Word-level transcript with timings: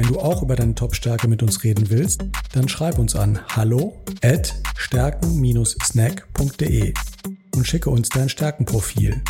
Wenn 0.00 0.08
du 0.08 0.18
auch 0.18 0.42
über 0.42 0.56
deine 0.56 0.74
Top-Stärke 0.74 1.28
mit 1.28 1.42
uns 1.42 1.62
reden 1.62 1.90
willst, 1.90 2.24
dann 2.54 2.70
schreib 2.70 2.98
uns 2.98 3.14
an 3.14 3.38
hallo 3.54 4.02
at 4.22 4.54
stärken-snack.de 4.74 6.94
und 7.54 7.66
schicke 7.66 7.90
uns 7.90 8.08
dein 8.08 8.30
Stärkenprofil. 8.30 9.22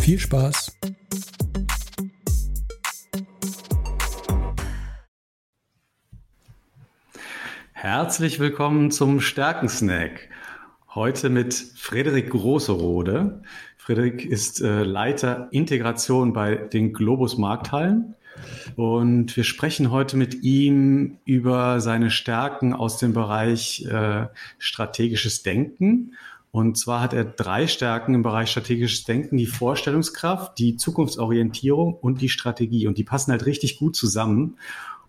Viel 0.00 0.18
Spaß! 0.18 0.78
Herzlich 7.72 8.38
willkommen 8.38 8.90
zum 8.90 9.22
Stärkensnack. 9.22 10.28
Heute 10.94 11.30
mit 11.30 11.54
Frederik 11.54 12.28
Großerode. 12.28 13.40
Frederik 13.78 14.26
ist 14.26 14.60
äh, 14.60 14.82
Leiter 14.82 15.48
Integration 15.52 16.34
bei 16.34 16.56
den 16.56 16.92
Globus 16.92 17.38
Markthallen 17.38 18.14
und 18.76 19.36
wir 19.36 19.44
sprechen 19.44 19.90
heute 19.90 20.16
mit 20.16 20.42
ihm 20.42 21.18
über 21.24 21.80
seine 21.80 22.10
Stärken 22.10 22.72
aus 22.72 22.98
dem 22.98 23.12
Bereich 23.12 23.84
äh, 23.84 24.26
strategisches 24.58 25.42
Denken. 25.42 26.14
Und 26.50 26.76
zwar 26.76 27.00
hat 27.00 27.14
er 27.14 27.24
drei 27.24 27.66
Stärken 27.66 28.14
im 28.14 28.22
Bereich 28.22 28.50
strategisches 28.50 29.04
Denken, 29.04 29.38
die 29.38 29.46
Vorstellungskraft, 29.46 30.58
die 30.58 30.76
Zukunftsorientierung 30.76 31.94
und 31.94 32.20
die 32.20 32.28
Strategie. 32.28 32.86
Und 32.86 32.98
die 32.98 33.04
passen 33.04 33.32
halt 33.32 33.46
richtig 33.46 33.78
gut 33.78 33.96
zusammen 33.96 34.58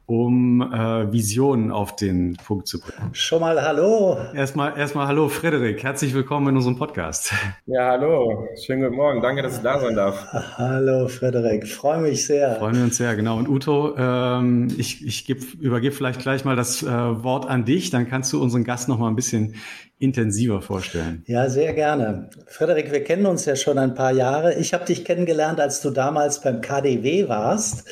um 0.05 0.61
äh, 0.61 1.11
Visionen 1.11 1.71
auf 1.71 1.95
den 1.95 2.35
Punkt 2.45 2.67
zu 2.67 2.79
bringen. 2.79 3.09
Schon 3.13 3.39
mal 3.39 3.61
Hallo. 3.61 4.17
Erstmal, 4.33 4.77
erstmal 4.77 5.07
Hallo, 5.07 5.29
Frederik. 5.29 5.81
Herzlich 5.81 6.13
willkommen 6.13 6.49
in 6.49 6.57
unserem 6.57 6.77
Podcast. 6.77 7.31
Ja, 7.65 7.91
hallo. 7.91 8.47
Schönen 8.61 8.83
guten 8.83 8.95
Morgen. 8.95 9.21
Danke, 9.21 9.41
dass 9.41 9.57
ich 9.57 9.63
da 9.63 9.79
sein 9.79 9.95
darf. 9.95 10.27
Hallo, 10.57 11.07
Frederik. 11.07 11.67
Freue 11.67 11.99
mich 11.99 12.25
sehr. 12.25 12.55
Freuen 12.57 12.75
wir 12.75 12.83
uns 12.83 12.97
sehr, 12.97 13.15
genau. 13.15 13.37
Und 13.37 13.47
Uto, 13.47 13.95
ähm, 13.97 14.67
ich, 14.77 15.05
ich 15.05 15.25
geb, 15.25 15.53
übergebe 15.55 15.95
vielleicht 15.95 16.19
gleich 16.19 16.43
mal 16.43 16.57
das 16.57 16.83
äh, 16.83 16.87
Wort 16.87 17.49
an 17.49 17.63
dich. 17.63 17.89
Dann 17.89 18.09
kannst 18.09 18.33
du 18.33 18.41
unseren 18.41 18.65
Gast 18.65 18.89
noch 18.89 18.99
mal 18.99 19.07
ein 19.07 19.15
bisschen 19.15 19.55
intensiver 19.99 20.61
vorstellen. 20.61 21.23
Ja, 21.27 21.49
sehr 21.49 21.73
gerne. 21.73 22.29
Frederik, 22.47 22.91
wir 22.91 23.05
kennen 23.05 23.25
uns 23.25 23.45
ja 23.45 23.55
schon 23.55 23.77
ein 23.77 23.93
paar 23.93 24.11
Jahre. 24.11 24.55
Ich 24.55 24.73
habe 24.73 24.83
dich 24.83 25.05
kennengelernt, 25.05 25.61
als 25.61 25.81
du 25.81 25.91
damals 25.91 26.41
beim 26.41 26.59
KDW 26.59 27.29
warst. 27.29 27.87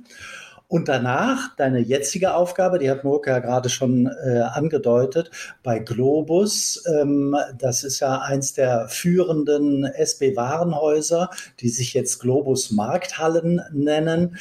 Und 0.71 0.89
danach 0.89 1.57
deine 1.57 1.79
jetzige 1.79 2.35
Aufgabe, 2.35 2.79
die 2.79 2.91
hat 2.91 3.03
Murke 3.03 3.31
ja 3.31 3.39
gerade 3.39 3.71
schon 3.71 4.07
äh, 4.07 4.41
angedeutet, 4.41 5.31
bei 5.63 5.79
Globus. 5.79 6.85
Ähm, 6.87 7.35
das 7.57 7.85
ist 7.85 8.01
ja 8.01 8.21
eins 8.21 8.53
der 8.53 8.87
führenden 8.89 9.85
SB-Warenhäuser, 9.85 11.31
die 11.61 11.71
sich 11.71 11.95
jetzt 11.95 12.19
Globus 12.19 12.71
Markthallen 12.71 13.63
nennen. 13.73 14.37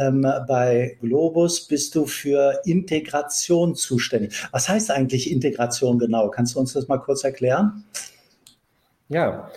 Ähm, 0.00 0.26
bei 0.48 0.96
Globus 1.02 1.68
bist 1.68 1.94
du 1.94 2.06
für 2.06 2.62
Integration 2.64 3.74
zuständig. 3.74 4.48
Was 4.52 4.70
heißt 4.70 4.90
eigentlich 4.90 5.30
Integration 5.30 5.98
genau? 5.98 6.30
Kannst 6.30 6.54
du 6.54 6.60
uns 6.60 6.72
das 6.72 6.88
mal 6.88 6.98
kurz 6.98 7.22
erklären? 7.22 7.84
Ja, 9.10 9.50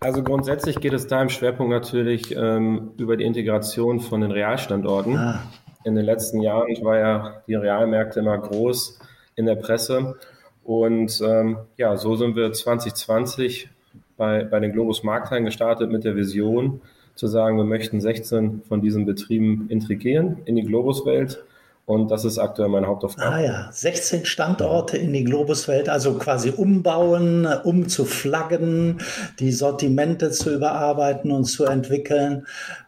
also 0.00 0.22
grundsätzlich 0.22 0.80
geht 0.80 0.92
es 0.92 1.06
da 1.06 1.22
im 1.22 1.28
Schwerpunkt 1.28 1.70
natürlich 1.70 2.34
ähm, 2.36 2.92
über 2.96 3.16
die 3.16 3.24
Integration 3.24 4.00
von 4.00 4.20
den 4.20 4.30
Realstandorten. 4.30 5.16
Ah. 5.16 5.42
In 5.84 5.94
den 5.94 6.04
letzten 6.04 6.40
Jahren 6.40 6.68
war 6.82 6.98
ja 6.98 7.42
die 7.46 7.54
Realmärkte 7.54 8.20
immer 8.20 8.38
groß 8.38 8.98
in 9.36 9.46
der 9.46 9.54
Presse. 9.54 10.16
Und 10.64 11.20
ähm, 11.24 11.58
ja, 11.76 11.96
so 11.96 12.16
sind 12.16 12.34
wir 12.34 12.52
2020 12.52 13.68
bei, 14.16 14.44
bei 14.44 14.60
den 14.60 14.72
Globus 14.72 15.04
Markthallen 15.04 15.44
gestartet 15.44 15.90
mit 15.90 16.04
der 16.04 16.16
Vision 16.16 16.80
zu 17.14 17.28
sagen, 17.28 17.56
wir 17.56 17.64
möchten 17.64 18.00
16 18.00 18.62
von 18.68 18.82
diesen 18.82 19.06
Betrieben 19.06 19.66
integrieren 19.68 20.38
in 20.44 20.56
die 20.56 20.64
Globus-Welt 20.64 21.44
und 21.86 22.10
das 22.10 22.24
ist 22.24 22.38
aktuell 22.38 22.68
meine 22.68 22.88
Hauptaufgabe. 22.88 23.32
Ah 23.32 23.40
ja, 23.40 23.68
16 23.70 24.24
Standorte 24.24 24.98
in 24.98 25.12
die 25.12 25.22
Globuswelt, 25.22 25.88
also 25.88 26.14
quasi 26.14 26.50
umbauen, 26.50 27.46
umzuflaggen, 27.46 28.98
die 29.38 29.52
Sortimente 29.52 30.32
zu 30.32 30.52
überarbeiten 30.52 31.30
und 31.30 31.44
zu 31.44 31.64
entwickeln. 31.64 32.46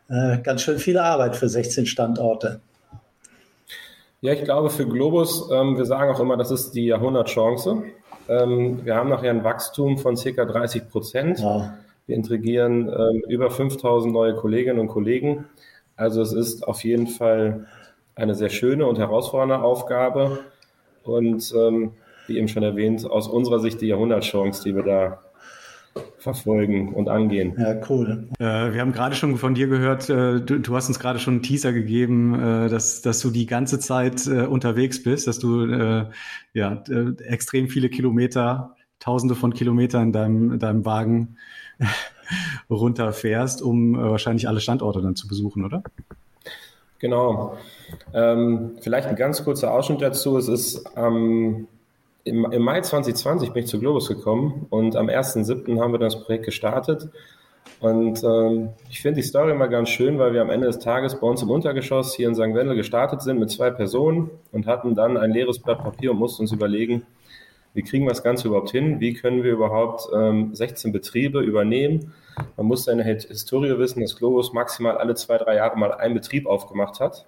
Äh, 0.09 0.39
ganz 0.39 0.63
schön 0.63 0.79
viel 0.79 0.99
Arbeit 0.99 1.37
für 1.37 1.49
16 1.49 1.87
Standorte. 1.87 2.61
Ja, 4.21 4.33
ich 4.33 4.43
glaube 4.43 4.69
für 4.69 4.87
Globus, 4.87 5.49
ähm, 5.53 5.79
wir 5.79 5.87
sagen 5.87 6.13
auch 6.13 6.19
immer, 6.19 6.37
das 6.37 6.51
ist 6.51 6.73
die 6.73 6.87
Jahrhundertchance. 6.87 7.85
Ähm, 8.29 8.85
wir 8.85 8.97
haben 8.97 9.11
nachher 9.11 9.31
ein 9.31 9.45
Wachstum 9.45 9.99
von 9.99 10.17
circa 10.17 10.45
30 10.45 10.89
Prozent. 10.91 11.39
Wow. 11.41 11.69
Wir 12.07 12.17
integrieren 12.17 12.89
ähm, 12.89 13.23
über 13.29 13.49
5000 13.49 14.13
neue 14.13 14.35
Kolleginnen 14.35 14.81
und 14.81 14.89
Kollegen. 14.89 15.45
Also 15.95 16.21
es 16.21 16.33
ist 16.33 16.67
auf 16.67 16.83
jeden 16.83 17.07
Fall 17.07 17.67
eine 18.19 18.35
sehr 18.35 18.51
schöne 18.51 18.87
und 18.87 18.99
herausfordernde 18.99 19.61
Aufgabe. 19.61 20.41
Und 21.05 21.55
ähm, 21.57 21.93
wie 22.27 22.37
eben 22.37 22.49
schon 22.49 22.63
erwähnt, 22.63 23.09
aus 23.09 23.29
unserer 23.29 23.61
Sicht 23.61 23.81
die 23.81 23.87
Jahrhundertchance, 23.87 24.63
die 24.65 24.75
wir 24.75 24.83
da 24.83 25.21
verfolgen 26.19 26.93
und 26.95 27.09
angehen. 27.09 27.55
Ja, 27.59 27.81
cool. 27.89 28.29
Äh, 28.39 28.73
wir 28.73 28.81
haben 28.81 28.93
gerade 28.93 29.15
schon 29.15 29.37
von 29.37 29.55
dir 29.55 29.69
gehört, 29.69 30.11
äh, 30.11 30.41
du, 30.41 30.59
du, 30.61 30.77
hast 30.77 30.89
uns 30.89 30.99
gerade 30.99 31.19
schon 31.19 31.35
einen 31.35 31.43
Teaser 31.43 31.73
gegeben, 31.73 32.35
äh, 32.35 32.69
dass, 32.69 33.03
dass 33.03 33.21
du 33.21 33.31
die 33.31 33.47
ganze 33.47 33.81
Zeit 33.81 34.27
äh, 34.27 34.43
unterwegs 34.43 35.03
bist, 35.03 35.27
dass 35.27 35.39
du 35.39 35.65
äh, 35.65 36.07
ja, 36.53 36.83
äh, 36.89 37.23
extrem 37.25 37.69
viele 37.69 37.89
Kilometer, 37.89 38.77
tausende 39.01 39.35
von 39.35 39.55
Kilometern 39.55 40.09
in 40.09 40.13
deinem, 40.13 40.59
deinem 40.59 40.85
Wagen 40.85 41.37
runterfährst, 42.71 43.63
um 43.63 43.97
wahrscheinlich 43.97 44.49
alle 44.49 44.61
Standorte 44.61 45.01
dann 45.01 45.17
zu 45.17 45.27
besuchen, 45.29 45.65
oder? 45.65 45.83
Genau. 46.99 47.57
Ähm, 48.13 48.77
vielleicht 48.81 49.09
ein 49.09 49.17
ganz 49.17 49.45
kurzer 49.45 49.73
Ausschnitt 49.73 50.03
dazu. 50.03 50.37
Es 50.37 50.49
ist 50.49 50.85
ähm, 50.97 51.69
im, 52.25 52.51
im, 52.51 52.63
Mai 52.63 52.81
2020 52.81 53.53
bin 53.53 53.65
ich 53.65 53.71
zu 53.71 53.79
Globus 53.79 54.09
gekommen 54.09 54.67
und 54.71 54.97
am 54.97 55.07
1.7. 55.09 55.81
haben 55.81 55.93
wir 55.93 55.99
das 55.99 56.25
Projekt 56.25 56.45
gestartet. 56.45 57.09
Und 57.81 58.25
ähm, 58.25 58.71
ich 58.91 59.01
finde 59.01 59.21
die 59.21 59.27
Story 59.27 59.53
immer 59.53 59.69
ganz 59.69 59.91
schön, 59.91 60.19
weil 60.19 60.33
wir 60.33 60.43
am 60.43 60.51
Ende 60.51 60.67
des 60.67 60.81
Tages 60.81 61.21
bei 61.21 61.27
uns 61.27 61.43
im 61.43 61.51
Untergeschoss 61.51 62.15
hier 62.15 62.29
in 62.29 62.35
St. 62.35 62.55
Wendel 62.55 62.75
gestartet 62.75 63.23
sind 63.23 63.39
mit 63.39 63.51
zwei 63.51 63.71
Personen 63.71 64.31
und 64.51 64.67
hatten 64.67 64.97
dann 64.97 65.17
ein 65.17 65.31
leeres 65.31 65.61
Blatt 65.61 65.79
Papier 65.79 66.11
und 66.11 66.19
mussten 66.19 66.43
uns 66.43 66.53
überlegen, 66.53 67.07
wie 67.75 67.83
kriegen 67.83 68.05
wir 68.05 68.11
das 68.11 68.25
Ganze 68.25 68.49
überhaupt 68.49 68.71
hin? 68.71 68.99
Wie 68.99 69.15
können 69.15 69.45
wir 69.45 69.53
überhaupt 69.53 70.09
ähm, 70.13 70.55
16 70.55 70.91
Betriebe 70.91 71.41
übernehmen? 71.41 72.13
Man 72.57 72.67
muss 72.67 72.85
seine 72.85 73.05
Historie 73.05 73.79
wissen, 73.79 74.01
dass 74.01 74.17
Globus 74.17 74.53
maximal 74.53 74.99
alle 74.99 75.15
zwei, 75.15 75.39
drei 75.39 75.57
Jahre 75.57 75.79
mal 75.79 75.93
einen 75.93 76.15
Betrieb 76.15 76.47
aufgemacht 76.47 77.01
hat. 77.01 77.27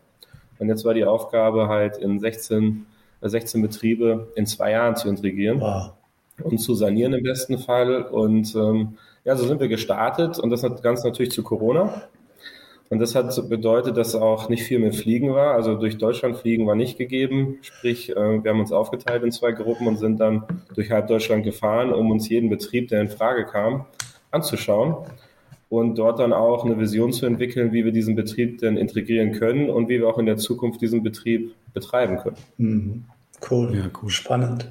Und 0.59 0.69
jetzt 0.69 0.85
war 0.85 0.95
die 0.95 1.05
Aufgabe 1.05 1.69
halt 1.69 1.97
in 1.97 2.21
16, 2.21 2.87
16 3.23 3.63
Betriebe 3.63 4.29
in 4.35 4.47
zwei 4.47 4.73
Jahren 4.73 4.97
zu 4.97 5.09
integrieren 5.09 5.61
wow. 5.61 5.93
und 6.43 6.59
zu 6.59 6.75
sanieren 6.75 7.13
im 7.15 7.23
besten 7.23 7.59
Fall. 7.59 8.03
Und 8.03 8.55
ähm, 8.55 8.99
ja, 9.25 9.37
so 9.37 9.47
sind 9.47 9.61
wir 9.61 9.69
gestartet 9.69 10.39
und 10.39 10.51
das 10.51 10.63
Ganze 10.83 11.07
natürlich 11.07 11.33
zu 11.33 11.43
Corona. 11.43 12.03
Und 12.91 12.99
das 12.99 13.15
hat 13.15 13.49
bedeutet, 13.49 13.97
dass 13.97 14.17
auch 14.17 14.49
nicht 14.49 14.65
viel 14.65 14.81
mit 14.81 14.97
Fliegen 14.97 15.33
war. 15.33 15.55
Also 15.55 15.77
durch 15.77 15.97
Deutschland 15.97 16.37
fliegen 16.37 16.67
war 16.67 16.75
nicht 16.75 16.99
gegeben. 16.99 17.59
Sprich, 17.63 18.11
äh, 18.11 18.43
wir 18.43 18.51
haben 18.51 18.59
uns 18.59 18.73
aufgeteilt 18.73 19.23
in 19.23 19.31
zwei 19.31 19.53
Gruppen 19.53 19.87
und 19.87 19.97
sind 19.97 20.19
dann 20.19 20.43
durch 20.75 20.91
halb 20.91 21.07
Deutschland 21.07 21.45
gefahren, 21.45 21.93
um 21.93 22.11
uns 22.11 22.29
jeden 22.29 22.51
Betrieb, 22.51 22.89
der 22.89 23.01
in 23.01 23.09
Frage 23.09 23.47
kam, 23.47 23.87
anzuschauen 24.31 24.97
und 25.69 25.97
dort 25.97 26.19
dann 26.19 26.33
auch 26.33 26.65
eine 26.65 26.79
Vision 26.79 27.13
zu 27.13 27.27
entwickeln, 27.27 27.73
wie 27.73 27.85
wir 27.85 27.93
diesen 27.93 28.17
Betrieb 28.17 28.59
denn 28.59 28.77
integrieren 28.77 29.33
können 29.33 29.71
und 29.71 29.89
wie 29.89 30.01
wir 30.01 30.09
auch 30.09 30.19
in 30.19 30.27
der 30.27 30.37
Zukunft 30.37 30.81
diesen 30.81 31.03
Betrieb 31.03 31.55
betreiben 31.73 32.19
können. 32.19 32.37
Mhm. 32.59 33.05
Cool. 33.49 33.75
Ja, 33.75 33.85
cool. 34.03 34.11
Spannend. 34.11 34.71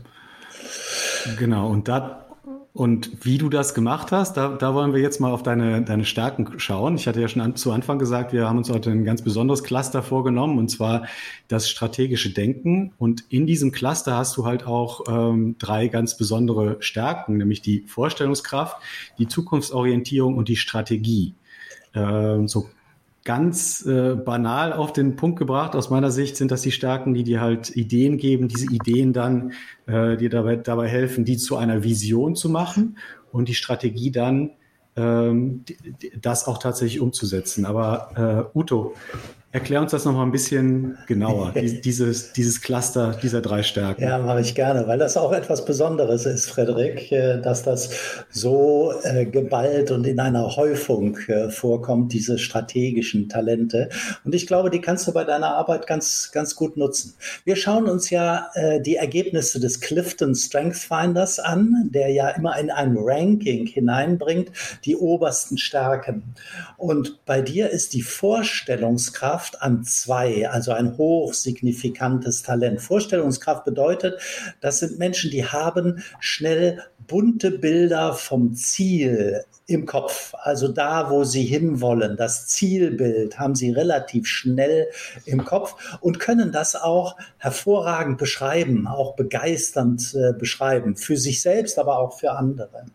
Genau. 1.38 1.70
Und 1.70 1.88
da 1.88 2.29
Und 2.72 3.26
wie 3.26 3.40
du 3.40 3.50
das 3.50 3.74
gemacht 3.74 4.12
hast, 4.12 4.38
da, 4.38 4.50
da 4.50 4.76
wollen 4.76 4.94
wir 4.94 5.02
jetzt 5.02 5.20
mal 5.20 5.32
auf 5.32 5.42
deine, 5.42 5.82
deine 5.82 6.06
Stärken 6.06 6.60
schauen. 6.60 6.96
Ich 6.96 7.08
hatte 7.08 7.20
ja 7.20 7.28
schon 7.28 7.42
an, 7.42 7.56
zu 7.56 7.72
Anfang 7.72 7.98
gesagt, 7.98 8.32
wir 8.32 8.48
haben 8.48 8.60
uns 8.60 8.70
heute 8.70 8.92
ein 8.92 9.04
ganz 9.04 9.24
besonderes 9.24 9.64
Cluster 9.64 10.04
vorgenommen, 10.04 10.60
und 10.60 10.70
zwar 10.70 11.08
das 11.48 11.68
strategische 11.70 12.30
Denken. 12.30 12.94
Und 13.00 13.24
in 13.30 13.48
diesem 13.48 13.72
Cluster 13.72 14.16
hast 14.16 14.38
du 14.38 14.46
halt 14.46 14.68
auch 14.68 15.02
ähm, 15.10 15.56
drei 15.58 15.88
ganz 15.88 16.16
besondere 16.16 16.78
Stärken, 16.80 17.38
nämlich 17.38 17.62
die 17.62 17.86
Vorstellungskraft, 17.88 18.78
die 19.18 19.28
Zukunftsorientierung 19.28 20.38
und 20.38 20.48
die 20.48 20.56
Strategie. 20.56 21.34
Ähm, 21.96 22.48
so 22.48 22.70
ganz 23.26 23.86
äh, 23.86 24.16
banal 24.16 24.74
auf 24.74 24.94
den 24.94 25.16
Punkt 25.16 25.38
gebracht. 25.38 25.76
Aus 25.76 25.90
meiner 25.90 26.12
Sicht 26.12 26.38
sind 26.38 26.52
das 26.52 26.62
die 26.62 26.72
Stärken, 26.72 27.14
die 27.14 27.24
dir 27.24 27.42
halt 27.42 27.76
Ideen 27.76 28.18
geben, 28.18 28.48
diese 28.48 28.66
Ideen 28.72 29.14
dann 29.14 29.54
äh, 29.88 30.18
dir 30.18 30.30
dabei, 30.30 30.56
dabei 30.56 30.88
helfen, 30.88 31.26
die 31.26 31.38
zu 31.38 31.58
einer 31.58 31.84
Vision 31.84 32.36
zu 32.36 32.50
machen 32.50 32.98
und 33.32 33.50
die 33.50 33.56
Strategie 33.56 34.12
dann 34.12 34.52
ähm, 34.96 35.64
das 36.22 36.48
auch 36.48 36.58
tatsächlich 36.58 37.02
umzusetzen. 37.02 37.66
Aber 37.66 38.50
äh, 38.54 38.58
Uto, 38.58 38.96
Erklär 39.52 39.82
uns 39.82 39.90
das 39.90 40.06
noch 40.06 40.14
mal 40.14 40.22
ein 40.22 40.32
bisschen 40.32 41.00
genauer, 41.08 41.54
dieses, 41.84 42.34
dieses 42.34 42.62
Cluster 42.62 43.18
dieser 43.20 43.42
drei 43.42 43.64
Stärken. 43.64 44.04
Ja, 44.04 44.20
mache 44.20 44.42
ich 44.42 44.54
gerne, 44.54 44.88
weil 44.88 45.00
das 45.00 45.18
auch 45.18 45.32
etwas 45.32 45.66
Besonderes 45.66 46.28
ist, 46.28 46.48
Frederik, 46.48 47.12
äh, 47.12 47.42
dass 47.42 47.64
das 47.64 47.90
so 48.30 48.94
äh, 49.02 49.26
geballt 49.26 49.90
und 49.90 50.06
in 50.06 50.20
einer 50.20 50.56
Häufung 50.56 51.18
äh, 51.28 51.50
vorkommt, 51.50 52.14
diese 52.14 52.38
strategischen 52.38 53.28
Talente. 53.28 53.90
Und 54.24 54.36
ich 54.36 54.46
glaube, 54.46 54.70
die 54.70 54.82
kannst 54.82 55.08
du 55.08 55.14
bei 55.14 55.24
deiner 55.24 55.56
Arbeit 55.56 55.88
ganz, 55.88 56.30
ganz 56.32 56.56
gut 56.56 56.78
nutzen. 56.78 57.16
Wir 57.44 57.56
schauen 57.56 57.86
uns 57.86 58.10
ja 58.12 58.50
die 58.86 58.96
Ergebnisse 58.96 59.60
des 59.60 59.80
Clifton 59.80 60.36
Strength 60.36 60.76
Finders 60.76 61.40
an, 61.40 61.90
der 61.92 62.10
ja 62.10 62.30
immer 62.30 62.58
in 62.60 62.70
ein 62.70 62.96
Ranking 62.98 63.66
hineinbringt, 63.66 64.52
die 64.86 64.96
obersten 64.96 65.58
Stärken. 65.58 66.36
Und 66.78 67.26
bei 67.26 67.42
dir 67.42 67.70
ist 67.70 67.94
die 67.94 68.02
Vorstellungskraft 68.02 69.39
Vorstellungskraft 69.40 69.62
an 69.62 69.84
zwei, 69.84 70.50
also 70.50 70.72
ein 70.74 70.98
hochsignifikantes 70.98 72.44
Talent. 72.44 72.82
Vorstellungskraft 72.82 73.66
bedeutet, 73.66 74.20
das 74.62 74.80
sind 74.80 75.00
Menschen, 75.00 75.32
die 75.32 75.46
haben 75.46 76.04
schnell 76.20 76.84
bunte 77.08 77.52
Bilder 77.52 78.14
vom 78.14 78.54
Ziel 78.54 79.44
im 79.66 79.86
Kopf, 79.86 80.34
also 80.42 80.68
da, 80.68 81.10
wo 81.10 81.24
sie 81.24 81.44
hinwollen. 81.44 82.18
Das 82.18 82.48
Zielbild 82.48 83.40
haben 83.40 83.56
sie 83.56 83.72
relativ 83.72 84.28
schnell 84.28 84.88
im 85.26 85.46
Kopf 85.46 85.98
und 86.02 86.20
können 86.20 86.52
das 86.52 86.76
auch 86.76 87.16
hervorragend 87.38 88.18
beschreiben, 88.18 88.88
auch 88.88 89.16
begeisternd 89.16 90.16
äh, 90.16 90.34
beschreiben, 90.34 90.96
für 90.96 91.18
sich 91.18 91.42
selbst, 91.42 91.80
aber 91.80 92.00
auch 92.00 92.20
für 92.20 92.32
andere. 92.32 92.86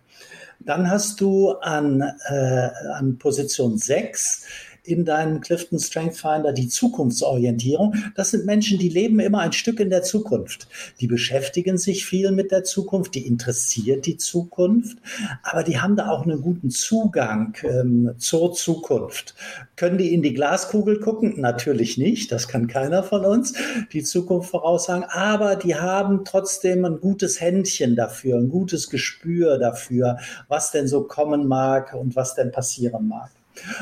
Dann 0.61 0.91
hast 0.91 1.21
du 1.21 1.53
an, 1.53 2.03
äh, 2.29 2.69
an 2.95 3.19
Position 3.19 3.77
6 3.79 4.47
in 4.85 5.05
deinem 5.05 5.41
Clifton 5.41 5.79
Strength 5.79 6.17
Finder 6.17 6.53
die 6.53 6.69
Zukunftsorientierung. 6.69 7.95
Das 8.15 8.31
sind 8.31 8.45
Menschen, 8.45 8.79
die 8.79 8.91
leben 8.91 9.19
immer 9.19 9.41
ein 9.41 9.53
Stück 9.53 9.81
in 9.81 9.91
der 9.91 10.03
Zukunft. 10.03 10.69
Die 11.01 11.07
beschäftigen 11.07 11.79
sich 11.79 12.05
viel 12.05 12.31
mit 12.33 12.51
der 12.51 12.65
Zukunft, 12.65 13.15
die 13.15 13.27
interessiert 13.27 14.07
die 14.07 14.19
Zukunft, 14.19 14.99
aber 15.43 15.63
die 15.63 15.79
haben 15.79 15.97
da 15.97 16.09
auch 16.09 16.25
einen 16.25 16.43
guten 16.43 16.71
Zugang 16.71 17.57
ähm, 17.63 18.15
zur 18.19 18.53
Zukunft. 18.53 19.35
Können 19.77 19.99
die 19.99 20.13
in 20.13 20.23
die 20.23 20.35
Glaskugel 20.35 21.01
gucken? 21.01 21.41
Natürlich 21.41 21.97
nicht, 21.97 22.31
das 22.31 22.47
kann 22.47 22.69
keiner 22.69 23.03
von 23.03 23.25
uns, 23.25 23.55
die 23.93 24.03
Zukunft 24.03 24.51
voraussagen, 24.51 25.05
aber 25.09 25.57
die 25.57 25.75
haben 25.75 26.25
trotzdem 26.25 26.85
ein 26.85 27.01
gutes 27.01 27.41
Händchen 27.41 27.97
dafür, 27.97 28.37
ein 28.37 28.51
gutes 28.51 28.91
Gespür 28.91 29.59
dafür, 29.59 30.19
was 30.49 30.71
denn 30.71 30.89
so 30.89 31.05
kommen 31.05 31.49
mag 31.49 31.95
und 31.95 32.17
was 32.17 32.35
denn 32.35 32.53
passieren 32.53 33.09
mag. 33.09 33.31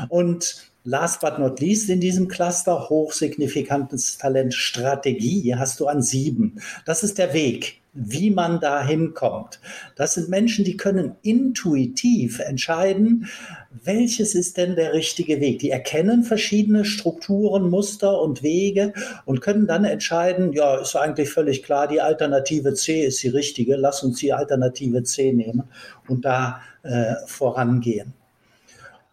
Und 0.08 0.71
Last 0.84 1.20
but 1.20 1.38
not 1.38 1.60
least 1.60 1.88
in 1.90 2.00
diesem 2.00 2.26
Cluster 2.26 2.88
hochsignifikantes 2.88 4.18
Talent 4.18 4.52
Strategie 4.52 5.54
hast 5.54 5.78
du 5.78 5.86
an 5.86 6.02
sieben. 6.02 6.60
Das 6.84 7.04
ist 7.04 7.18
der 7.18 7.32
Weg, 7.34 7.82
wie 7.92 8.30
man 8.30 8.58
da 8.58 8.84
hinkommt. 8.84 9.60
Das 9.94 10.14
sind 10.14 10.28
Menschen, 10.28 10.64
die 10.64 10.76
können 10.76 11.14
intuitiv 11.22 12.40
entscheiden, 12.40 13.28
welches 13.70 14.34
ist 14.34 14.56
denn 14.56 14.74
der 14.74 14.92
richtige 14.92 15.40
Weg. 15.40 15.60
Die 15.60 15.70
erkennen 15.70 16.24
verschiedene 16.24 16.84
Strukturen, 16.84 17.70
Muster 17.70 18.20
und 18.20 18.42
Wege 18.42 18.92
und 19.24 19.40
können 19.40 19.68
dann 19.68 19.84
entscheiden, 19.84 20.52
ja, 20.52 20.80
ist 20.80 20.96
eigentlich 20.96 21.30
völlig 21.30 21.62
klar, 21.62 21.86
die 21.86 22.00
Alternative 22.00 22.74
C 22.74 23.04
ist 23.04 23.22
die 23.22 23.28
richtige, 23.28 23.76
lass 23.76 24.02
uns 24.02 24.18
die 24.18 24.32
Alternative 24.32 25.04
C 25.04 25.32
nehmen 25.32 25.62
und 26.08 26.24
da 26.24 26.60
äh, 26.82 27.14
vorangehen. 27.26 28.14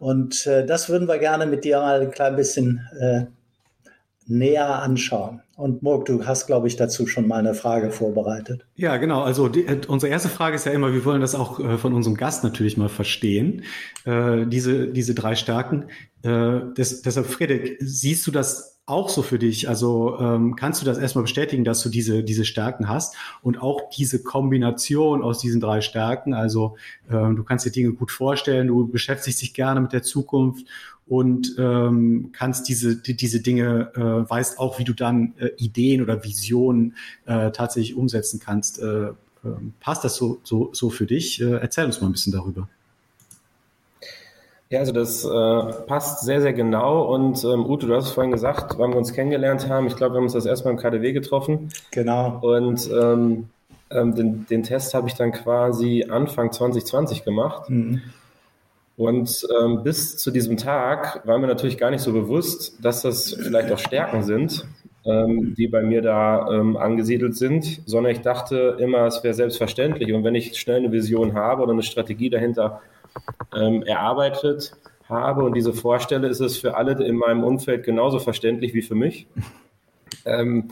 Und 0.00 0.46
äh, 0.46 0.64
das 0.64 0.88
würden 0.88 1.06
wir 1.08 1.18
gerne 1.18 1.44
mit 1.44 1.62
dir 1.62 1.78
mal 1.78 2.00
ein 2.00 2.10
klein 2.10 2.34
bisschen 2.34 2.80
äh, 2.98 3.26
näher 4.26 4.80
anschauen. 4.82 5.42
Und 5.56 5.82
Murk, 5.82 6.06
du 6.06 6.24
hast, 6.24 6.46
glaube 6.46 6.68
ich, 6.68 6.76
dazu 6.76 7.06
schon 7.06 7.28
mal 7.28 7.40
eine 7.40 7.52
Frage 7.52 7.90
vorbereitet. 7.90 8.64
Ja, 8.76 8.96
genau. 8.96 9.22
Also 9.22 9.48
die, 9.48 9.66
äh, 9.66 9.78
unsere 9.88 10.10
erste 10.10 10.30
Frage 10.30 10.56
ist 10.56 10.64
ja 10.64 10.72
immer, 10.72 10.94
wir 10.94 11.04
wollen 11.04 11.20
das 11.20 11.34
auch 11.34 11.60
äh, 11.60 11.76
von 11.76 11.92
unserem 11.92 12.16
Gast 12.16 12.44
natürlich 12.44 12.78
mal 12.78 12.88
verstehen, 12.88 13.64
äh, 14.06 14.46
diese, 14.46 14.88
diese 14.88 15.14
drei 15.14 15.34
Stärken. 15.34 15.90
Äh, 16.22 16.60
des, 16.78 17.02
deshalb, 17.02 17.26
Friedrich, 17.26 17.76
siehst 17.80 18.26
du 18.26 18.30
das 18.30 18.79
auch 18.90 19.08
so 19.08 19.22
für 19.22 19.38
dich? 19.38 19.68
Also 19.68 20.18
ähm, 20.18 20.56
kannst 20.56 20.82
du 20.82 20.86
das 20.86 20.98
erstmal 20.98 21.22
bestätigen, 21.22 21.64
dass 21.64 21.82
du 21.82 21.88
diese, 21.88 22.22
diese 22.22 22.44
Stärken 22.44 22.88
hast 22.88 23.16
und 23.42 23.62
auch 23.62 23.88
diese 23.90 24.22
Kombination 24.22 25.22
aus 25.22 25.38
diesen 25.38 25.60
drei 25.60 25.80
Stärken? 25.80 26.34
Also 26.34 26.76
ähm, 27.10 27.36
du 27.36 27.44
kannst 27.44 27.64
dir 27.64 27.70
Dinge 27.70 27.92
gut 27.92 28.10
vorstellen, 28.10 28.68
du 28.68 28.86
beschäftigst 28.86 29.40
dich 29.40 29.54
gerne 29.54 29.80
mit 29.80 29.92
der 29.92 30.02
Zukunft 30.02 30.66
und 31.06 31.56
ähm, 31.58 32.30
kannst 32.32 32.68
diese, 32.68 32.96
die, 32.96 33.16
diese 33.16 33.40
Dinge, 33.40 33.92
äh, 33.94 34.30
weißt 34.30 34.58
auch, 34.58 34.78
wie 34.78 34.84
du 34.84 34.92
dann 34.92 35.34
äh, 35.38 35.50
Ideen 35.56 36.02
oder 36.02 36.22
Visionen 36.24 36.94
äh, 37.26 37.50
tatsächlich 37.50 37.96
umsetzen 37.96 38.38
kannst. 38.38 38.80
Äh, 38.80 39.08
äh, 39.08 39.12
passt 39.80 40.04
das 40.04 40.16
so, 40.16 40.40
so, 40.44 40.70
so 40.72 40.90
für 40.90 41.06
dich? 41.06 41.40
Äh, 41.40 41.56
erzähl 41.56 41.86
uns 41.86 42.00
mal 42.00 42.08
ein 42.08 42.12
bisschen 42.12 42.32
darüber. 42.32 42.68
Ja, 44.70 44.78
also 44.78 44.92
das 44.92 45.24
äh, 45.24 45.82
passt 45.86 46.24
sehr, 46.24 46.40
sehr 46.40 46.52
genau. 46.52 47.12
Und 47.12 47.42
ähm, 47.42 47.66
Ute, 47.66 47.88
du 47.88 47.94
hast 47.96 48.04
es 48.04 48.12
vorhin 48.12 48.30
gesagt, 48.30 48.78
wann 48.78 48.90
wir 48.92 48.98
uns 48.98 49.12
kennengelernt 49.12 49.68
haben. 49.68 49.88
Ich 49.88 49.96
glaube, 49.96 50.14
wir 50.14 50.18
haben 50.18 50.24
uns 50.24 50.34
das 50.34 50.46
erstmal 50.46 50.74
im 50.74 50.78
KDW 50.78 51.12
getroffen. 51.12 51.70
Genau. 51.90 52.38
Und 52.40 52.88
ähm, 52.88 53.48
ähm, 53.90 54.14
den, 54.14 54.46
den 54.48 54.62
Test 54.62 54.94
habe 54.94 55.08
ich 55.08 55.14
dann 55.14 55.32
quasi 55.32 56.06
Anfang 56.08 56.52
2020 56.52 57.24
gemacht. 57.24 57.68
Mhm. 57.68 58.00
Und 58.96 59.44
ähm, 59.60 59.82
bis 59.82 60.18
zu 60.18 60.30
diesem 60.30 60.56
Tag 60.56 61.26
war 61.26 61.38
mir 61.38 61.48
natürlich 61.48 61.76
gar 61.76 61.90
nicht 61.90 62.02
so 62.02 62.12
bewusst, 62.12 62.78
dass 62.80 63.02
das 63.02 63.32
vielleicht 63.32 63.72
auch 63.72 63.78
Stärken 63.78 64.22
sind, 64.22 64.66
ähm, 65.04 65.54
die 65.56 65.66
bei 65.66 65.82
mir 65.82 66.00
da 66.00 66.48
ähm, 66.48 66.76
angesiedelt 66.76 67.36
sind, 67.36 67.80
sondern 67.86 68.12
ich 68.12 68.20
dachte 68.20 68.76
immer, 68.78 69.06
es 69.06 69.24
wäre 69.24 69.34
selbstverständlich. 69.34 70.12
Und 70.12 70.22
wenn 70.22 70.36
ich 70.36 70.56
schnell 70.60 70.76
eine 70.76 70.92
Vision 70.92 71.34
habe 71.34 71.62
oder 71.64 71.72
eine 71.72 71.82
Strategie 71.82 72.30
dahinter 72.30 72.82
ähm, 73.54 73.82
erarbeitet 73.82 74.72
habe 75.08 75.44
und 75.44 75.54
diese 75.54 75.72
vorstelle, 75.72 76.28
ist 76.28 76.40
es 76.40 76.58
für 76.58 76.76
alle 76.76 76.92
in 77.04 77.16
meinem 77.16 77.44
Umfeld 77.44 77.84
genauso 77.84 78.18
verständlich 78.18 78.74
wie 78.74 78.82
für 78.82 78.94
mich. 78.94 79.26
Ähm, 80.24 80.70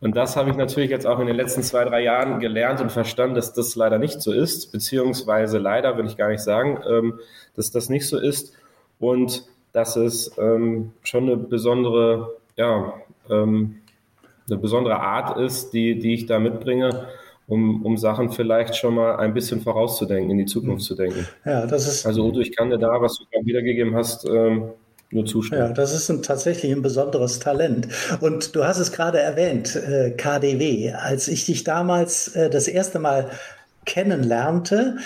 und 0.00 0.16
das 0.16 0.36
habe 0.36 0.48
ich 0.48 0.56
natürlich 0.56 0.90
jetzt 0.90 1.06
auch 1.06 1.18
in 1.18 1.26
den 1.26 1.36
letzten 1.36 1.62
zwei, 1.62 1.84
drei 1.84 2.02
Jahren 2.02 2.40
gelernt 2.40 2.80
und 2.80 2.90
verstanden, 2.90 3.34
dass 3.34 3.52
das 3.52 3.76
leider 3.76 3.98
nicht 3.98 4.22
so 4.22 4.32
ist, 4.32 4.72
beziehungsweise 4.72 5.58
leider 5.58 5.96
will 5.98 6.06
ich 6.06 6.16
gar 6.16 6.28
nicht 6.28 6.42
sagen, 6.42 6.80
ähm, 6.88 7.20
dass 7.54 7.70
das 7.70 7.90
nicht 7.90 8.08
so 8.08 8.18
ist 8.18 8.54
und 8.98 9.44
dass 9.72 9.96
es 9.96 10.36
ähm, 10.38 10.92
schon 11.02 11.24
eine 11.24 11.36
besondere, 11.36 12.34
ja, 12.56 12.94
ähm, 13.28 13.76
eine 14.48 14.58
besondere 14.58 15.00
Art 15.00 15.38
ist, 15.38 15.72
die, 15.74 15.98
die 15.98 16.14
ich 16.14 16.26
da 16.26 16.38
mitbringe, 16.38 17.06
um, 17.50 17.84
um 17.84 17.96
Sachen 17.96 18.30
vielleicht 18.30 18.76
schon 18.76 18.94
mal 18.94 19.16
ein 19.16 19.34
bisschen 19.34 19.60
vorauszudenken, 19.60 20.30
in 20.30 20.38
die 20.38 20.46
Zukunft 20.46 20.84
zu 20.84 20.94
denken. 20.94 21.26
Ja, 21.44 21.66
das 21.66 21.86
ist. 21.88 22.06
Also 22.06 22.24
Udo, 22.26 22.40
ich 22.40 22.56
kann 22.56 22.70
dir 22.70 22.78
da, 22.78 23.00
was 23.00 23.18
du 23.18 23.24
gerade 23.30 23.44
wiedergegeben 23.44 23.94
hast, 23.94 24.26
ähm, 24.28 24.70
nur 25.10 25.26
zustimmen. 25.26 25.60
Ja, 25.60 25.72
das 25.72 25.92
ist 25.92 26.08
ein, 26.08 26.22
tatsächlich 26.22 26.70
ein 26.70 26.82
besonderes 26.82 27.40
Talent. 27.40 27.88
Und 28.20 28.54
du 28.54 28.64
hast 28.64 28.78
es 28.78 28.92
gerade 28.92 29.18
erwähnt, 29.18 29.74
äh, 29.74 30.12
KDW. 30.12 30.92
Als 30.92 31.26
ich 31.26 31.44
dich 31.44 31.64
damals 31.64 32.28
äh, 32.36 32.48
das 32.48 32.68
erste 32.68 33.00
Mal 33.00 33.28
kennenlernte, 33.90 34.98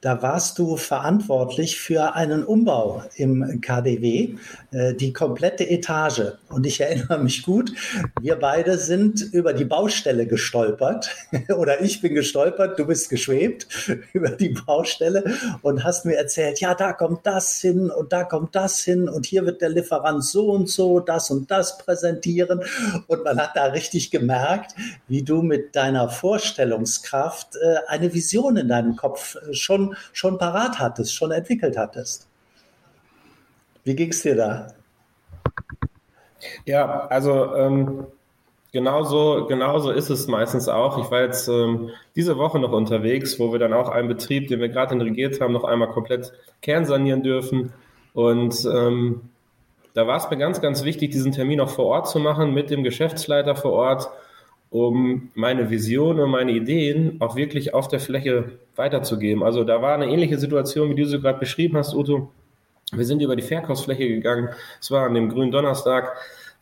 da 0.00 0.20
warst 0.20 0.58
du 0.58 0.76
verantwortlich 0.76 1.78
für 1.78 2.16
einen 2.16 2.42
Umbau 2.42 3.04
im 3.14 3.60
KDW, 3.60 4.34
äh, 4.72 4.94
die 4.94 5.12
komplette 5.12 5.70
Etage. 5.70 6.32
Und 6.48 6.66
ich 6.66 6.80
erinnere 6.80 7.18
mich 7.18 7.44
gut, 7.44 7.72
wir 8.20 8.34
beide 8.34 8.78
sind 8.78 9.20
über 9.20 9.52
die 9.52 9.64
Baustelle 9.64 10.26
gestolpert 10.26 11.08
oder 11.56 11.82
ich 11.82 12.00
bin 12.00 12.16
gestolpert, 12.16 12.80
du 12.80 12.86
bist 12.86 13.10
geschwebt 13.10 13.68
über 14.12 14.30
die 14.30 14.48
Baustelle 14.48 15.22
und 15.62 15.84
hast 15.84 16.04
mir 16.04 16.16
erzählt, 16.16 16.58
ja, 16.58 16.74
da 16.74 16.92
kommt 16.92 17.24
das 17.24 17.60
hin 17.60 17.92
und 17.92 18.12
da 18.12 18.24
kommt 18.24 18.56
das 18.56 18.80
hin 18.80 19.08
und 19.08 19.24
hier 19.24 19.46
wird 19.46 19.62
der 19.62 19.68
Lieferant 19.68 20.24
so 20.24 20.50
und 20.50 20.68
so 20.68 20.98
das 20.98 21.30
und 21.30 21.48
das 21.48 21.78
präsentieren. 21.78 22.62
Und 23.06 23.22
man 23.22 23.38
hat 23.38 23.52
da 23.54 23.66
richtig 23.66 24.10
gemerkt, 24.10 24.74
wie 25.06 25.22
du 25.22 25.42
mit 25.42 25.76
deiner 25.76 26.08
Vorstellungskraft 26.08 27.54
äh, 27.54 27.76
eine 27.86 28.12
Vision 28.12 28.31
Vision 28.32 28.56
in 28.56 28.68
deinem 28.68 28.96
Kopf 28.96 29.36
schon, 29.52 29.94
schon 30.12 30.38
parat 30.38 30.78
hattest, 30.78 31.14
schon 31.14 31.30
entwickelt 31.30 31.76
hattest. 31.76 32.28
Wie 33.84 33.94
ging 33.94 34.10
es 34.10 34.22
dir 34.22 34.36
da? 34.36 34.68
Ja, 36.64 37.06
also 37.06 37.54
ähm, 37.54 38.06
genauso, 38.72 39.46
genauso 39.46 39.90
ist 39.90 40.10
es 40.10 40.26
meistens 40.28 40.68
auch. 40.68 40.98
Ich 41.04 41.10
war 41.10 41.20
jetzt 41.22 41.48
ähm, 41.48 41.90
diese 42.16 42.38
Woche 42.38 42.58
noch 42.58 42.72
unterwegs, 42.72 43.38
wo 43.38 43.52
wir 43.52 43.58
dann 43.58 43.72
auch 43.72 43.88
einen 43.88 44.08
Betrieb, 44.08 44.48
den 44.48 44.60
wir 44.60 44.68
gerade 44.68 44.98
regiert 44.98 45.40
haben, 45.40 45.52
noch 45.52 45.64
einmal 45.64 45.88
komplett 45.88 46.32
kernsanieren 46.62 47.22
dürfen. 47.22 47.72
Und 48.14 48.64
ähm, 48.64 49.30
da 49.94 50.06
war 50.06 50.16
es 50.16 50.30
mir 50.30 50.38
ganz, 50.38 50.60
ganz 50.60 50.84
wichtig, 50.84 51.10
diesen 51.10 51.32
Termin 51.32 51.60
auch 51.60 51.70
vor 51.70 51.86
Ort 51.86 52.08
zu 52.08 52.18
machen 52.18 52.54
mit 52.54 52.70
dem 52.70 52.82
Geschäftsleiter 52.82 53.56
vor 53.56 53.72
Ort, 53.72 54.08
um 54.72 55.28
meine 55.34 55.68
Vision 55.68 56.18
und 56.18 56.30
meine 56.30 56.52
Ideen 56.52 57.20
auch 57.20 57.36
wirklich 57.36 57.74
auf 57.74 57.88
der 57.88 58.00
Fläche 58.00 58.52
weiterzugeben. 58.74 59.42
Also 59.42 59.64
da 59.64 59.82
war 59.82 59.94
eine 59.94 60.06
ähnliche 60.06 60.38
Situation, 60.38 60.90
wie 60.90 60.94
du 60.94 61.06
sie 61.06 61.20
gerade 61.20 61.38
beschrieben 61.38 61.76
hast, 61.76 61.94
Uto. 61.94 62.30
Wir 62.90 63.04
sind 63.04 63.22
über 63.22 63.36
die 63.36 63.42
Verkaufsfläche 63.42 64.08
gegangen. 64.08 64.48
Es 64.80 64.90
war 64.90 65.06
an 65.06 65.14
dem 65.14 65.28
grünen 65.28 65.50
Donnerstag. 65.50 66.12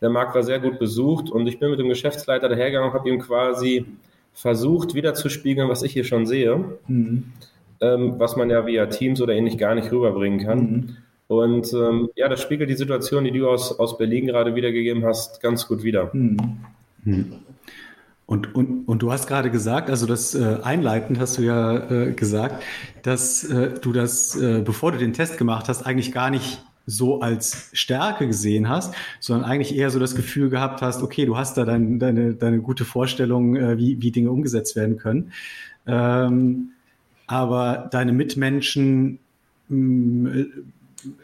Der 0.01 0.09
Markt 0.09 0.35
war 0.35 0.43
sehr 0.43 0.59
gut 0.59 0.77
besucht 0.77 1.29
und 1.29 1.47
ich 1.47 1.59
bin 1.59 1.69
mit 1.71 1.79
dem 1.79 1.87
Geschäftsleiter 1.87 2.49
dahergegangen 2.49 2.89
und 2.89 2.97
habe 2.97 3.09
ihm 3.09 3.19
quasi 3.19 3.85
versucht, 4.33 4.93
wiederzuspiegeln, 4.93 5.69
was 5.69 5.83
ich 5.83 5.93
hier 5.93 6.03
schon 6.03 6.25
sehe, 6.25 6.57
mhm. 6.87 7.31
ähm, 7.79 8.15
was 8.17 8.35
man 8.35 8.49
ja 8.49 8.65
via 8.65 8.87
Teams 8.87 9.21
oder 9.21 9.33
ähnlich 9.33 9.57
gar 9.57 9.75
nicht 9.75 9.91
rüberbringen 9.91 10.39
kann. 10.39 10.59
Mhm. 10.59 10.97
Und 11.27 11.73
ähm, 11.73 12.09
ja, 12.15 12.27
das 12.27 12.41
spiegelt 12.41 12.69
die 12.69 12.75
Situation, 12.75 13.23
die 13.23 13.31
du 13.31 13.47
aus, 13.49 13.77
aus 13.79 13.97
Berlin 13.97 14.27
gerade 14.27 14.55
wiedergegeben 14.55 15.05
hast, 15.05 15.41
ganz 15.41 15.67
gut 15.67 15.83
wieder. 15.83 16.09
Mhm. 16.13 16.37
Und, 18.25 18.55
und, 18.55 18.87
und 18.87 19.01
du 19.01 19.11
hast 19.11 19.27
gerade 19.27 19.51
gesagt, 19.51 19.89
also 19.89 20.05
das 20.05 20.35
äh, 20.35 20.59
einleitend 20.63 21.19
hast 21.19 21.37
du 21.37 21.41
ja 21.41 21.89
äh, 21.89 22.13
gesagt, 22.13 22.63
dass 23.03 23.43
äh, 23.43 23.73
du 23.79 23.91
das, 23.91 24.35
äh, 24.35 24.61
bevor 24.63 24.93
du 24.93 24.97
den 24.97 25.11
Test 25.13 25.37
gemacht 25.37 25.67
hast, 25.67 25.85
eigentlich 25.85 26.13
gar 26.13 26.29
nicht 26.29 26.63
so 26.85 27.21
als 27.21 27.69
Stärke 27.73 28.27
gesehen 28.27 28.69
hast, 28.69 28.93
sondern 29.19 29.49
eigentlich 29.49 29.75
eher 29.75 29.89
so 29.89 29.99
das 29.99 30.15
Gefühl 30.15 30.49
gehabt 30.49 30.81
hast, 30.81 31.03
okay, 31.03 31.25
du 31.25 31.37
hast 31.37 31.57
da 31.57 31.65
dein, 31.65 31.99
deine, 31.99 32.33
deine 32.33 32.61
gute 32.61 32.85
Vorstellung, 32.85 33.55
äh, 33.55 33.77
wie, 33.77 34.01
wie 34.01 34.11
Dinge 34.11 34.31
umgesetzt 34.31 34.75
werden 34.75 34.97
können. 34.97 35.31
Ähm, 35.85 36.71
aber 37.27 37.89
deine 37.91 38.13
Mitmenschen 38.13 39.19
mh, 39.69 40.29
mm, 40.29 40.45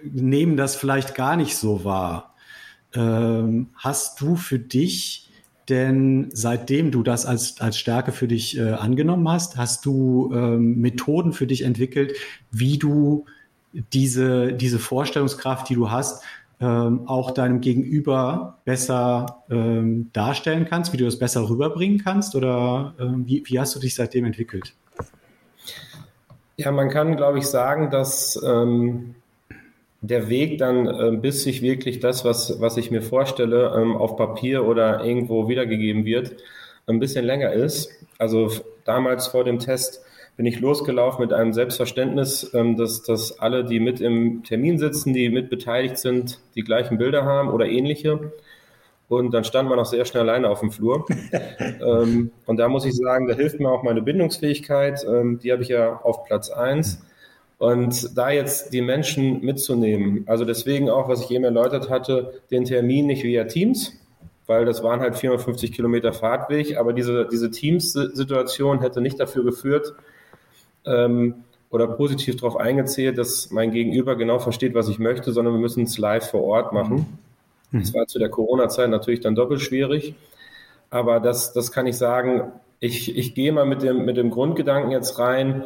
nehmen 0.04 0.58
das 0.58 0.76
vielleicht 0.76 1.16
gar 1.16 1.36
nicht 1.36 1.56
so 1.56 1.84
wahr. 1.84 2.34
Ähm, 2.94 3.68
hast 3.76 4.22
du 4.22 4.36
für 4.36 4.60
dich 4.60 5.27
denn 5.70 6.30
seitdem 6.32 6.92
du 6.92 7.04
das 7.04 7.26
als, 7.26 7.60
als 7.60 7.78
Stärke 7.78 8.12
für 8.12 8.28
dich 8.28 8.58
äh, 8.58 8.72
angenommen 8.72 9.28
hast, 9.28 9.58
hast 9.58 9.86
du 9.86 10.32
ähm, 10.34 10.80
Methoden 10.80 11.34
für 11.34 11.48
dich 11.48 11.64
entwickelt, 11.64 12.14
wie 12.52 12.78
du 12.78 13.26
diese, 13.94 14.54
diese 14.54 14.80
Vorstellungskraft, 14.80 15.70
die 15.70 15.76
du 15.76 15.92
hast, 15.92 16.24
ähm, 16.60 17.08
auch 17.08 17.32
deinem 17.32 17.62
Gegenüber 17.62 18.60
besser 18.66 19.44
ähm, 19.50 20.10
darstellen 20.14 20.66
kannst, 20.66 20.94
wie 20.94 20.98
du 20.98 21.06
das 21.06 21.20
besser 21.20 21.48
rüberbringen 21.50 22.00
kannst? 22.04 22.36
Oder 22.36 22.96
ähm, 23.00 23.28
wie, 23.28 23.44
wie 23.46 23.60
hast 23.60 23.76
du 23.76 23.80
dich 23.80 23.94
seitdem 23.94 24.26
entwickelt? 24.26 24.74
Ja, 26.56 26.72
man 26.72 26.90
kann, 26.90 27.16
glaube 27.16 27.38
ich, 27.38 27.46
sagen, 27.46 27.92
dass 27.92 28.42
ähm, 28.44 29.16
der 30.02 30.30
Weg 30.30 30.58
dann, 30.58 30.88
äh, 30.88 31.18
bis 31.18 31.44
sich 31.44 31.62
wirklich 31.62 32.00
das, 32.00 32.24
was, 32.24 32.62
was 32.62 32.78
ich 32.78 32.92
mir 32.92 33.02
vorstelle, 33.02 33.74
ähm, 33.76 33.96
auf 33.96 34.16
Papier 34.16 34.66
oder 34.66 35.04
irgendwo 35.04 35.48
wiedergegeben 35.50 36.06
wird, 36.06 36.36
ein 36.86 37.00
bisschen 37.00 37.26
länger 37.26 37.52
ist. 37.52 37.90
Also 38.18 38.50
damals 38.86 39.28
vor 39.28 39.44
dem 39.44 39.60
Test 39.60 40.04
bin 40.38 40.46
ich 40.46 40.60
losgelaufen 40.60 41.22
mit 41.22 41.34
einem 41.34 41.52
Selbstverständnis, 41.52 42.52
ähm, 42.54 42.78
dass, 42.78 43.02
dass 43.02 43.40
alle, 43.40 43.66
die 43.66 43.80
mit 43.80 44.00
im 44.00 44.44
Termin 44.44 44.78
sitzen, 44.78 45.14
die 45.14 45.30
mit 45.30 45.50
beteiligt 45.50 45.98
sind, 45.98 46.40
die 46.56 46.62
gleichen 46.62 47.00
Bilder 47.00 47.26
haben 47.26 47.50
oder 47.50 47.66
ähnliche. 47.66 48.32
Und 49.10 49.34
dann 49.34 49.46
stand 49.46 49.70
man 49.70 49.80
auch 49.80 49.86
sehr 49.86 50.06
schnell 50.06 50.24
alleine 50.24 50.50
auf 50.50 50.60
dem 50.60 50.72
Flur. 50.72 51.06
ähm, 51.60 52.32
und 52.46 52.58
da 52.58 52.68
muss 52.68 52.86
ich 52.86 52.96
sagen, 52.96 53.28
da 53.28 53.34
hilft 53.34 53.60
mir 53.60 53.70
auch 53.70 53.82
meine 53.82 54.02
Bindungsfähigkeit. 54.02 55.04
Ähm, 55.10 55.40
die 55.40 55.52
habe 55.52 55.64
ich 55.64 55.70
ja 55.70 56.02
auf 56.02 56.26
Platz 56.26 56.50
eins. 56.50 57.02
Und 57.58 58.16
da 58.16 58.30
jetzt 58.30 58.72
die 58.72 58.82
Menschen 58.82 59.42
mitzunehmen, 59.42 60.24
also 60.28 60.46
deswegen 60.46 60.90
auch, 60.90 61.10
was 61.10 61.24
ich 61.24 61.32
eben 61.32 61.44
erläutert 61.44 61.90
hatte, 61.90 62.42
den 62.52 62.66
Termin 62.66 63.08
nicht 63.08 63.24
via 63.24 63.46
Teams, 63.46 63.94
weil 64.46 64.64
das 64.66 64.84
waren 64.84 65.00
halt 65.02 65.16
450 65.16 65.72
Kilometer 65.72 66.14
Fahrtweg, 66.14 66.78
aber 66.78 66.94
diese, 66.94 67.28
diese 67.30 67.50
Teams-Situation 67.50 68.82
hätte 68.82 69.02
nicht 69.02 69.20
dafür 69.20 69.44
geführt 69.44 69.94
ähm, 70.86 71.44
oder 71.72 71.88
positiv 71.88 72.38
darauf 72.38 72.58
eingezählt, 72.58 73.18
dass 73.18 73.50
mein 73.50 73.72
Gegenüber 73.72 74.16
genau 74.16 74.38
versteht, 74.38 74.76
was 74.76 74.88
ich 74.88 75.00
möchte, 75.00 75.32
sondern 75.32 75.56
wir 75.56 75.60
müssen 75.60 75.84
es 75.84 75.98
live 75.98 76.30
vor 76.30 76.44
Ort 76.44 76.74
machen. 76.74 77.18
Mhm. 77.72 77.80
Das 77.80 77.94
war 77.94 78.06
zu 78.06 78.20
der 78.20 78.30
Corona-Zeit 78.30 78.90
natürlich 78.90 79.20
dann 79.20 79.36
doppelt 79.36 79.62
schwierig, 79.62 80.14
aber 80.92 81.20
das, 81.20 81.54
das 81.54 81.72
kann 81.72 81.88
ich 81.88 81.98
sagen, 81.98 82.52
ich, 82.80 83.18
ich 83.18 83.34
gehe 83.34 83.52
mal 83.52 83.66
mit 83.66 83.82
dem, 83.82 84.06
mit 84.06 84.16
dem 84.16 84.30
Grundgedanken 84.30 84.92
jetzt 84.92 85.18
rein, 85.18 85.64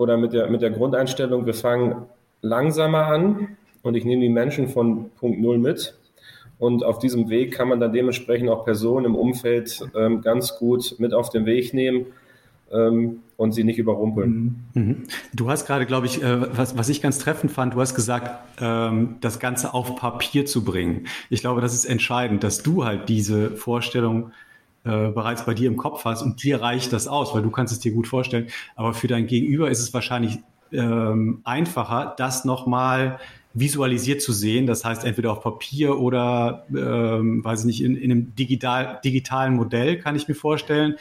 oder 0.00 0.16
mit 0.16 0.32
der, 0.32 0.48
mit 0.48 0.62
der 0.62 0.70
Grundeinstellung, 0.70 1.44
wir 1.44 1.52
fangen 1.52 2.06
langsamer 2.40 3.06
an 3.08 3.56
und 3.82 3.94
ich 3.94 4.06
nehme 4.06 4.22
die 4.22 4.30
Menschen 4.30 4.68
von 4.68 5.10
Punkt 5.10 5.40
Null 5.40 5.58
mit. 5.58 5.94
Und 6.58 6.82
auf 6.82 6.98
diesem 6.98 7.28
Weg 7.28 7.52
kann 7.52 7.68
man 7.68 7.80
dann 7.80 7.92
dementsprechend 7.92 8.48
auch 8.48 8.64
Personen 8.64 9.04
im 9.04 9.14
Umfeld 9.14 9.82
ähm, 9.94 10.22
ganz 10.22 10.56
gut 10.58 10.96
mit 10.98 11.12
auf 11.12 11.28
den 11.28 11.44
Weg 11.44 11.74
nehmen 11.74 12.06
ähm, 12.72 13.20
und 13.36 13.52
sie 13.52 13.62
nicht 13.62 13.78
überrumpeln. 13.78 14.64
Mhm. 14.72 14.82
mhm. 14.82 14.96
Du 15.34 15.50
hast 15.50 15.66
gerade, 15.66 15.84
glaube 15.84 16.06
ich, 16.06 16.22
äh, 16.22 16.56
was, 16.56 16.78
was 16.78 16.88
ich 16.88 17.02
ganz 17.02 17.18
treffend 17.18 17.52
fand, 17.52 17.74
du 17.74 17.80
hast 17.80 17.94
gesagt, 17.94 18.30
ähm, 18.58 19.16
das 19.20 19.38
Ganze 19.38 19.74
auf 19.74 19.96
Papier 19.96 20.46
zu 20.46 20.64
bringen. 20.64 21.08
Ich 21.28 21.42
glaube, 21.42 21.60
das 21.60 21.74
ist 21.74 21.84
entscheidend, 21.84 22.42
dass 22.42 22.62
du 22.62 22.86
halt 22.86 23.10
diese 23.10 23.50
Vorstellung 23.50 24.32
äh, 24.84 25.08
bereits 25.08 25.44
bei 25.44 25.54
dir 25.54 25.68
im 25.68 25.76
Kopf 25.76 26.04
hast 26.04 26.22
und 26.22 26.42
dir 26.42 26.62
reicht 26.62 26.92
das 26.92 27.06
aus, 27.06 27.34
weil 27.34 27.42
du 27.42 27.50
kannst 27.50 27.72
es 27.72 27.80
dir 27.80 27.92
gut 27.92 28.08
vorstellen. 28.08 28.48
Aber 28.76 28.94
für 28.94 29.08
dein 29.08 29.26
Gegenüber 29.26 29.70
ist 29.70 29.80
es 29.80 29.92
wahrscheinlich 29.92 30.38
ähm, 30.72 31.40
einfacher, 31.44 32.14
das 32.16 32.44
nochmal 32.44 33.18
visualisiert 33.52 34.22
zu 34.22 34.32
sehen. 34.32 34.66
Das 34.66 34.84
heißt, 34.84 35.04
entweder 35.04 35.32
auf 35.32 35.42
Papier 35.42 35.98
oder, 35.98 36.66
ähm, 36.70 37.44
weiß 37.44 37.60
ich 37.60 37.66
nicht, 37.66 37.82
in, 37.82 37.96
in 37.96 38.10
einem 38.10 38.34
digital, 38.36 39.00
digitalen 39.04 39.54
Modell 39.54 39.98
kann 39.98 40.16
ich 40.16 40.28
mir 40.28 40.34
vorstellen. 40.34 40.94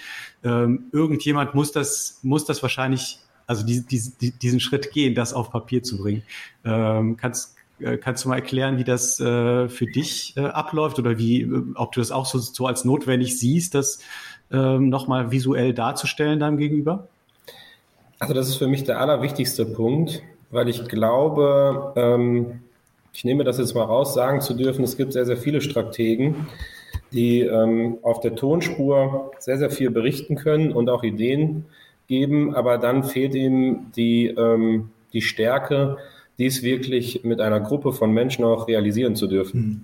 Ähm, 0.44 0.86
irgendjemand 0.92 1.54
muss 1.54 1.72
das, 1.72 2.20
muss 2.24 2.46
das 2.46 2.62
wahrscheinlich, 2.62 3.20
also 3.46 3.66
die, 3.66 3.86
die, 3.86 4.32
diesen 4.32 4.60
Schritt 4.60 4.92
gehen, 4.92 5.16
das 5.16 5.34
auf 5.34 5.52
Papier 5.52 5.84
zu 5.84 6.00
bringen. 6.00 6.24
Ähm, 6.66 7.18
kannst, 7.18 7.56
kannst 7.98 8.26
du 8.26 8.30
mal 8.30 8.36
erklären, 8.36 8.78
wie 8.78 8.84
das 8.84 9.20
äh, 9.20 9.70
für 9.70 9.86
dich 9.86 10.34
äh, 10.38 10.42
abläuft 10.42 11.00
oder 11.00 11.18
wie, 11.18 11.42
äh, 11.42 11.64
ob 11.76 11.92
du 11.92 12.02
das 12.02 12.12
auch 12.12 12.26
so, 12.26 12.40
so 12.40 12.68
als 12.68 12.86
notwendig 12.86 13.40
siehst, 13.40 13.76
das 13.76 14.00
ähm, 14.52 14.90
nochmal 14.90 15.32
visuell 15.32 15.74
darzustellen 15.74 16.40
deinem 16.40 16.58
Gegenüber? 16.58 17.08
Also 18.20 18.34
das 18.34 18.50
ist 18.50 18.56
für 18.56 18.68
mich 18.68 18.84
der 18.84 19.00
allerwichtigste 19.00 19.66
Punkt, 19.66 20.22
weil 20.52 20.68
ich 20.68 20.86
glaube, 20.88 21.94
ähm, 21.96 22.62
ich 23.14 23.24
nehme 23.24 23.44
das 23.44 23.58
jetzt 23.58 23.76
mal 23.76 23.84
raus, 23.84 24.14
sagen 24.14 24.42
zu 24.42 24.54
dürfen, 24.54 24.84
es 24.84 24.98
gibt 24.98 25.14
sehr, 25.14 25.26
sehr 25.26 25.38
viele 25.38 25.62
Strategen, 25.62 26.48
die 27.14 27.42
ähm, 27.42 27.98
auf 28.02 28.20
der 28.20 28.36
Tonspur 28.36 29.32
sehr, 29.40 29.58
sehr 29.58 29.70
viel 29.70 29.90
berichten 29.90 30.36
können 30.36 30.72
und 30.72 30.90
auch 30.90 31.04
Ideen 31.04 31.66
geben, 32.08 32.56
aber 32.56 32.78
dann 32.78 33.04
fehlt 33.04 33.36
ihnen 33.36 33.92
die, 33.96 34.28
ähm, 34.28 34.90
die 35.14 35.22
Stärke, 35.22 35.98
dies 36.40 36.64
wirklich 36.64 37.24
mit 37.24 37.42
einer 37.42 37.60
Gruppe 37.60 37.92
von 37.92 38.12
Menschen 38.12 38.46
auch 38.46 38.68
realisieren 38.68 39.16
zu 39.16 39.28
dürfen. 39.28 39.60
Mhm. 39.60 39.82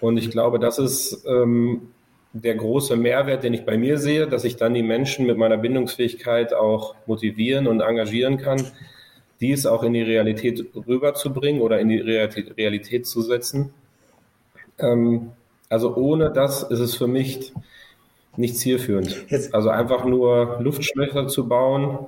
Und 0.00 0.18
ich 0.18 0.30
glaube, 0.30 0.58
das 0.58 0.78
ist 0.78 1.24
ähm, 1.26 1.88
der 2.32 2.56
große 2.56 2.96
Mehrwert, 2.96 3.44
den 3.44 3.54
ich 3.54 3.64
bei 3.64 3.78
mir 3.78 3.96
sehe, 3.98 4.26
dass 4.26 4.44
ich 4.44 4.56
dann 4.56 4.74
die 4.74 4.82
Menschen 4.82 5.24
mit 5.24 5.38
meiner 5.38 5.56
Bindungsfähigkeit 5.56 6.52
auch 6.52 6.96
motivieren 7.06 7.68
und 7.68 7.80
engagieren 7.80 8.36
kann, 8.36 8.60
dies 9.40 9.66
auch 9.66 9.84
in 9.84 9.92
die 9.92 10.02
Realität 10.02 10.64
rüberzubringen 10.74 11.62
oder 11.62 11.78
in 11.78 11.88
die 11.88 12.00
Realität 12.00 13.06
zu 13.06 13.22
setzen. 13.22 13.72
Ähm, 14.78 15.30
also 15.68 15.94
ohne 15.96 16.30
das 16.30 16.64
ist 16.64 16.80
es 16.80 16.96
für 16.96 17.06
mich 17.06 17.52
nicht 18.36 18.56
zielführend. 18.56 19.26
Jetzt. 19.28 19.54
Also 19.54 19.68
einfach 19.68 20.04
nur 20.04 20.58
Luftschlösser 20.60 21.28
zu 21.28 21.48
bauen, 21.48 22.06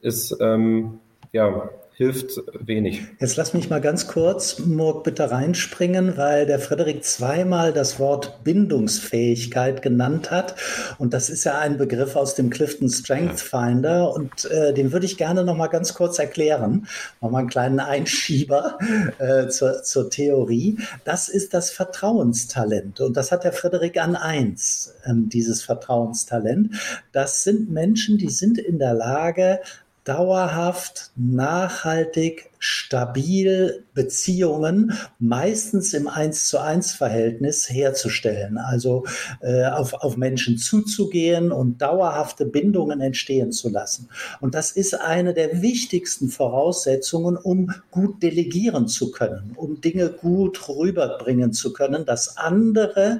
ist 0.00 0.36
ähm, 0.40 1.00
ja 1.32 1.68
hilft 1.96 2.42
wenig. 2.60 3.00
Jetzt 3.20 3.36
lass 3.36 3.54
mich 3.54 3.70
mal 3.70 3.80
ganz 3.80 4.06
kurz, 4.06 4.58
Murk, 4.58 5.02
bitte 5.02 5.30
reinspringen, 5.30 6.18
weil 6.18 6.44
der 6.44 6.58
Frederik 6.58 7.02
zweimal 7.04 7.72
das 7.72 7.98
Wort 7.98 8.44
Bindungsfähigkeit 8.44 9.80
genannt 9.80 10.30
hat. 10.30 10.56
Und 10.98 11.14
das 11.14 11.30
ist 11.30 11.44
ja 11.44 11.58
ein 11.58 11.78
Begriff 11.78 12.14
aus 12.14 12.34
dem 12.34 12.50
Clifton 12.50 12.90
Strength 12.90 13.40
Finder. 13.40 14.12
Und 14.12 14.44
äh, 14.44 14.74
den 14.74 14.92
würde 14.92 15.06
ich 15.06 15.16
gerne 15.16 15.42
noch 15.42 15.56
mal 15.56 15.68
ganz 15.68 15.94
kurz 15.94 16.18
erklären. 16.18 16.86
Nochmal 17.22 17.40
einen 17.40 17.48
kleinen 17.48 17.80
Einschieber 17.80 18.78
äh, 19.18 19.48
zur, 19.48 19.82
zur 19.82 20.10
Theorie. 20.10 20.76
Das 21.04 21.30
ist 21.30 21.54
das 21.54 21.70
Vertrauenstalent. 21.70 23.00
Und 23.00 23.16
das 23.16 23.32
hat 23.32 23.42
der 23.44 23.54
Frederik 23.54 23.98
an 23.98 24.16
eins, 24.16 24.94
äh, 25.04 25.12
dieses 25.14 25.62
Vertrauenstalent. 25.62 26.74
Das 27.12 27.42
sind 27.42 27.70
Menschen, 27.70 28.18
die 28.18 28.28
sind 28.28 28.58
in 28.58 28.78
der 28.78 28.92
Lage, 28.92 29.60
dauerhaft, 30.06 31.10
nachhaltig, 31.16 32.50
stabil 32.60 33.84
Beziehungen, 33.92 34.92
meistens 35.18 35.92
im 35.94 36.06
Eins 36.06 36.46
zu 36.46 36.58
eins 36.58 36.92
Verhältnis 36.92 37.68
herzustellen. 37.68 38.56
Also 38.56 39.04
äh, 39.40 39.64
auf, 39.64 39.94
auf 39.94 40.16
Menschen 40.16 40.58
zuzugehen 40.58 41.50
und 41.50 41.82
dauerhafte 41.82 42.46
Bindungen 42.46 43.00
entstehen 43.00 43.50
zu 43.50 43.68
lassen. 43.68 44.08
Und 44.40 44.54
das 44.54 44.70
ist 44.70 44.94
eine 44.94 45.34
der 45.34 45.60
wichtigsten 45.60 46.28
Voraussetzungen, 46.28 47.36
um 47.36 47.72
gut 47.90 48.22
delegieren 48.22 48.86
zu 48.86 49.10
können, 49.10 49.52
um 49.56 49.80
Dinge 49.80 50.08
gut 50.08 50.68
rüberbringen 50.68 51.52
zu 51.52 51.72
können, 51.72 52.06
dass 52.06 52.36
andere 52.36 53.18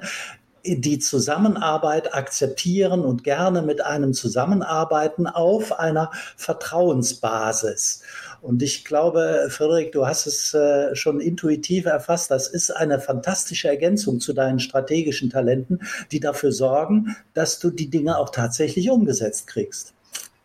die 0.75 0.99
Zusammenarbeit 0.99 2.13
akzeptieren 2.13 3.01
und 3.01 3.23
gerne 3.23 3.61
mit 3.61 3.83
einem 3.83 4.13
zusammenarbeiten 4.13 5.27
auf 5.27 5.79
einer 5.79 6.11
Vertrauensbasis. 6.35 8.03
Und 8.41 8.61
ich 8.61 8.85
glaube, 8.85 9.47
Friedrich, 9.49 9.91
du 9.91 10.05
hast 10.05 10.27
es 10.27 10.53
äh, 10.53 10.95
schon 10.95 11.19
intuitiv 11.19 11.85
erfasst. 11.85 12.29
Das 12.29 12.47
ist 12.47 12.71
eine 12.71 12.99
fantastische 12.99 13.67
Ergänzung 13.67 14.19
zu 14.19 14.33
deinen 14.33 14.59
strategischen 14.59 15.29
Talenten, 15.29 15.79
die 16.11 16.19
dafür 16.19 16.51
sorgen, 16.51 17.15
dass 17.33 17.59
du 17.59 17.71
die 17.71 17.89
Dinge 17.89 18.17
auch 18.17 18.29
tatsächlich 18.29 18.89
umgesetzt 18.89 19.47
kriegst. 19.47 19.96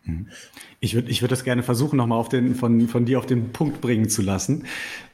Mhm. 0.05 0.27
Ich 0.81 0.95
würde 0.95 1.09
ich 1.09 1.21
würd 1.21 1.31
das 1.31 1.43
gerne 1.43 1.63
versuchen, 1.63 1.95
nochmal 1.95 2.19
auf 2.19 2.27
den, 2.27 2.55
von, 2.55 2.87
von 2.87 3.05
dir 3.05 3.19
auf 3.19 3.25
den 3.25 3.53
Punkt 3.53 3.79
bringen 3.79 4.09
zu 4.09 4.21
lassen. 4.21 4.65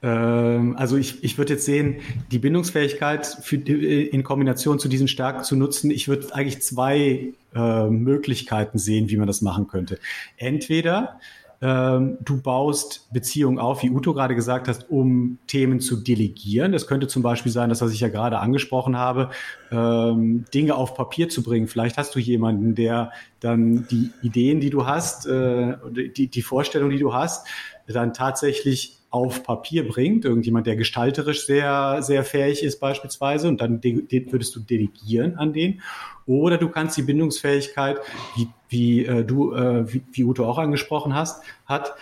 Ähm, 0.02 0.76
also 0.78 0.98
ich, 0.98 1.24
ich 1.24 1.38
würde 1.38 1.54
jetzt 1.54 1.66
sehen, 1.66 1.98
die 2.32 2.40
Bindungsfähigkeit 2.40 3.26
für, 3.42 3.58
in 3.58 4.24
Kombination 4.24 4.80
zu 4.80 4.90
diesen 4.90 5.08
Stärken 5.08 5.44
zu 5.44 5.56
nutzen. 5.56 5.92
Ich 5.92 6.08
würde 6.08 6.34
eigentlich 6.34 6.62
zwei 6.64 7.34
äh, 7.54 7.90
Möglichkeiten 7.90 8.80
sehen, 8.80 9.10
wie 9.10 9.18
man 9.18 9.28
das 9.28 9.42
machen 9.42 9.68
könnte. 9.68 10.00
Entweder 10.38 11.20
ähm, 11.62 12.18
du 12.22 12.42
baust 12.42 13.12
Beziehungen 13.12 13.60
auf, 13.60 13.84
wie 13.84 13.90
Uto 13.90 14.14
gerade 14.14 14.36
gesagt 14.36 14.68
hast, 14.68 14.90
um 14.90 15.40
Themen 15.48 15.82
zu 15.82 15.98
delegieren. 15.98 16.72
Das 16.72 16.88
könnte 16.88 17.08
zum 17.08 17.22
Beispiel 17.22 17.52
sein, 17.52 17.70
das, 17.70 17.82
was 17.82 17.92
ich 17.92 18.00
ja 18.00 18.08
gerade 18.08 18.40
angesprochen 18.40 18.98
habe, 18.98 19.30
ähm, 19.72 20.46
Dinge 20.54 20.76
auf 20.76 20.96
Papier 20.96 21.28
zu 21.28 21.44
bringen. 21.44 21.68
Vielleicht 21.68 21.98
hast 21.98 22.16
du 22.16 22.20
jemanden, 22.20 22.76
der 22.76 23.12
dann 23.42 23.88
die 23.90 24.12
Ideen, 24.22 24.62
die 24.62 24.70
du 24.70 24.86
hast, 24.86 25.26
äh, 25.26 25.76
die, 25.92 26.28
die 26.28 26.42
Vorstellung, 26.42 26.92
die 26.92 27.00
du 27.00 27.14
hast, 27.14 27.46
dann 27.88 28.14
tatsächlich 28.14 28.99
auf 29.12 29.44
Papier 29.44 29.88
bringt, 29.88 30.26
irgendjemand, 30.26 30.68
der 30.68 30.76
gestalterisch 30.76 31.46
sehr, 31.46 32.02
sehr 32.02 32.24
fähig 32.24 32.64
ist 32.64 32.80
beispielsweise, 32.80 33.48
und 33.48 33.60
dann 33.60 33.82
würdest 33.84 34.56
du 34.56 34.60
delegieren 34.60 35.36
an 35.36 35.54
den. 35.54 35.82
Oder 36.26 36.58
du 36.58 36.70
kannst 36.70 36.96
die 36.98 37.02
Bindungsfähigkeit, 37.02 37.98
wie, 38.36 38.48
wie 38.70 39.06
äh, 39.06 39.24
du, 39.24 39.54
äh, 39.54 39.92
wie, 39.92 40.04
wie 40.12 40.24
Uto 40.24 40.46
auch 40.46 40.60
angesprochen 40.60 41.16
hast, 41.16 41.44
hat, 41.66 41.94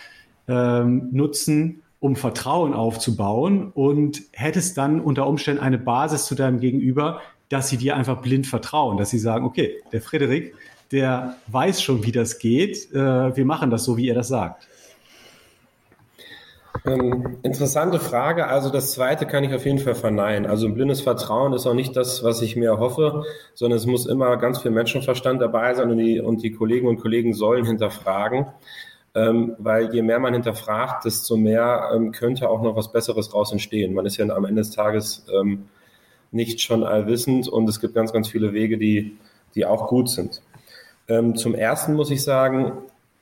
ähm, 0.50 1.10
nutzen, 1.12 1.82
um 2.00 2.16
Vertrauen 2.16 2.74
aufzubauen 2.74 3.72
und 3.72 4.22
hättest 4.32 4.78
dann 4.78 5.00
unter 5.00 5.28
Umständen 5.28 5.62
eine 5.62 5.78
Basis 5.78 6.26
zu 6.26 6.36
deinem 6.36 6.60
Gegenüber, 6.60 7.22
dass 7.50 7.70
sie 7.70 7.78
dir 7.78 7.96
einfach 7.96 8.22
blind 8.22 8.46
vertrauen, 8.46 8.98
dass 8.98 9.10
sie 9.10 9.20
sagen, 9.20 9.46
okay, 9.46 9.78
der 9.92 10.02
Frederik, 10.02 10.54
der 10.92 11.38
weiß 11.48 11.82
schon, 11.82 12.06
wie 12.06 12.12
das 12.12 12.40
geht, 12.40 12.92
äh, 12.92 13.36
wir 13.36 13.46
machen 13.46 13.70
das 13.70 13.84
so, 13.84 13.98
wie 13.98 14.10
er 14.10 14.16
das 14.16 14.28
sagt. 14.28 14.68
Ähm, 16.86 17.38
interessante 17.44 18.00
Frage. 18.00 18.48
Also 18.48 18.70
das 18.70 18.92
zweite 18.94 19.26
kann 19.26 19.44
ich 19.44 19.54
auf 19.54 19.66
jeden 19.66 19.80
Fall 19.80 19.96
verneinen. 19.96 20.46
Also 20.46 20.68
ein 20.68 20.74
blindes 20.74 21.02
Vertrauen 21.02 21.54
ist 21.54 21.66
auch 21.66 21.74
nicht 21.74 21.96
das, 21.96 22.24
was 22.24 22.42
ich 22.42 22.56
mir 22.56 22.80
hoffe, 22.80 23.24
sondern 23.54 23.78
es 23.78 23.86
muss 23.86 24.06
immer 24.06 24.38
ganz 24.38 24.60
viel 24.60 24.72
Menschenverstand 24.72 25.42
dabei 25.42 25.74
sein 25.74 25.90
und 25.90 25.98
die, 25.98 26.20
und 26.20 26.44
die 26.44 26.52
Kollegen 26.52 26.88
und 26.88 27.00
Kollegen 27.00 27.34
sollen 27.34 27.66
hinterfragen. 27.66 28.48
Ähm, 29.16 29.56
weil 29.58 29.94
je 29.94 30.02
mehr 30.02 30.20
man 30.20 30.34
hinterfragt, 30.34 31.06
desto 31.06 31.38
mehr 31.38 31.90
ähm, 31.94 32.12
könnte 32.12 32.50
auch 32.50 32.62
noch 32.62 32.76
was 32.76 32.92
Besseres 32.92 33.34
raus 33.34 33.52
entstehen. 33.52 33.94
Man 33.94 34.06
ist 34.06 34.18
ja 34.18 34.28
am 34.30 34.46
Ende 34.46 34.62
des 34.62 34.72
Tages 34.72 35.26
ähm, 35.34 35.70
nicht 36.32 36.62
schon 36.62 36.84
allwissend 36.84 37.48
und 37.48 37.68
es 37.68 37.80
gibt 37.80 37.96
ganz, 37.96 38.14
ganz 38.14 38.28
viele 38.28 38.54
Wege, 38.54 38.78
die, 38.78 39.18
die 39.56 39.66
auch 39.66 39.88
gut 39.88 40.10
sind. 40.10 40.42
Ähm, 41.08 41.36
zum 41.36 41.56
ersten 41.56 41.94
muss 41.94 42.12
ich 42.12 42.24
sagen, 42.24 42.74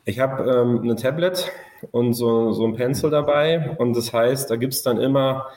ich 0.06 0.20
habe 0.20 0.44
ähm, 0.52 0.82
eine 0.82 0.96
Tablet 0.96 1.52
und 1.92 2.14
so, 2.14 2.52
so 2.52 2.66
ein 2.66 2.76
Pencil 2.76 3.10
dabei. 3.10 3.76
Und 3.78 3.96
das 3.96 4.14
heißt, 4.14 4.50
da 4.50 4.56
gibt 4.56 4.74
es 4.74 4.84
dann 4.84 5.00
immer, 5.00 5.48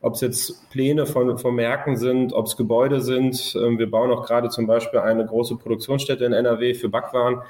ob 0.00 0.14
es 0.14 0.20
jetzt 0.20 0.70
Pläne 0.70 1.06
von, 1.06 1.38
von 1.38 1.54
Märkten 1.54 1.96
sind, 1.96 2.32
ob 2.32 2.46
es 2.46 2.56
Gebäude 2.56 3.00
sind. 3.00 3.56
Ähm, 3.56 3.78
wir 3.78 3.90
bauen 3.90 4.10
auch 4.10 4.26
gerade 4.26 4.48
zum 4.50 4.66
Beispiel 4.66 5.00
eine 5.00 5.24
große 5.24 5.56
Produktionsstätte 5.56 6.24
in 6.24 6.32
NRW 6.32 6.74
für 6.74 6.88
Backwaren. 6.88 7.42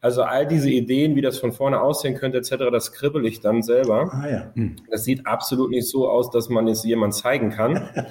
Also 0.00 0.22
all 0.22 0.46
diese 0.46 0.70
Ideen, 0.70 1.16
wie 1.16 1.22
das 1.22 1.38
von 1.38 1.50
vorne 1.50 1.80
aussehen 1.80 2.14
könnte, 2.14 2.38
etc., 2.38 2.70
das 2.70 2.92
kribbel 2.92 3.26
ich 3.26 3.40
dann 3.40 3.62
selber. 3.62 4.12
Ah, 4.12 4.28
ja. 4.30 4.50
Hm. 4.54 4.76
Das 4.90 5.02
sieht 5.04 5.26
absolut 5.26 5.70
nicht 5.70 5.88
so 5.88 6.08
aus, 6.08 6.30
dass 6.30 6.48
man 6.48 6.68
es 6.68 6.84
jemand 6.84 7.14
zeigen 7.14 7.50
kann. 7.50 7.88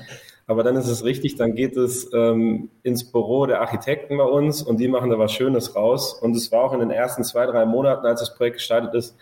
Aber 0.48 0.64
dann 0.64 0.78
ist 0.78 0.88
es 0.88 1.04
richtig, 1.04 1.36
dann 1.36 1.56
geht 1.56 1.76
es 1.76 2.10
ähm, 2.14 2.70
ins 2.82 3.12
Büro 3.12 3.46
der 3.46 3.60
Architekten 3.60 4.18
bei 4.18 4.24
uns 4.24 4.62
und 4.64 4.80
die 4.80 4.88
machen 4.88 5.10
da 5.10 5.20
was 5.20 5.34
Schönes 5.34 5.76
raus. 5.76 6.14
Und 6.14 6.36
es 6.36 6.52
war 6.54 6.64
auch 6.64 6.74
in 6.74 6.80
den 6.80 6.90
ersten 6.90 7.26
zwei, 7.26 7.46
drei 7.46 7.66
Monaten, 7.66 8.06
als 8.06 8.22
das 8.22 8.34
Projekt 8.34 8.58
gestartet 8.58 8.94
ist, 8.96 9.18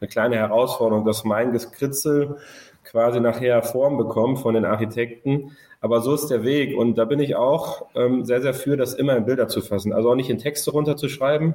eine 0.00 0.08
kleine 0.08 0.36
Herausforderung, 0.36 1.04
dass 1.04 1.24
mein 1.24 1.52
Gekritzel 1.52 2.36
quasi 2.84 3.20
nachher 3.20 3.62
Form 3.62 3.98
bekommt 3.98 4.38
von 4.40 4.54
den 4.54 4.64
Architekten. 4.64 5.56
Aber 5.80 6.00
so 6.00 6.14
ist 6.14 6.28
der 6.28 6.42
Weg. 6.42 6.76
Und 6.76 6.96
da 6.96 7.04
bin 7.04 7.20
ich 7.20 7.36
auch 7.36 7.86
ähm, 7.94 8.24
sehr, 8.24 8.40
sehr 8.40 8.54
für, 8.54 8.76
das 8.76 8.94
immer 8.94 9.16
in 9.16 9.26
Bilder 9.26 9.48
zu 9.48 9.60
fassen. 9.60 9.92
Also 9.92 10.10
auch 10.10 10.14
nicht 10.16 10.30
in 10.30 10.38
Texte 10.38 10.70
runterzuschreiben, 10.72 11.54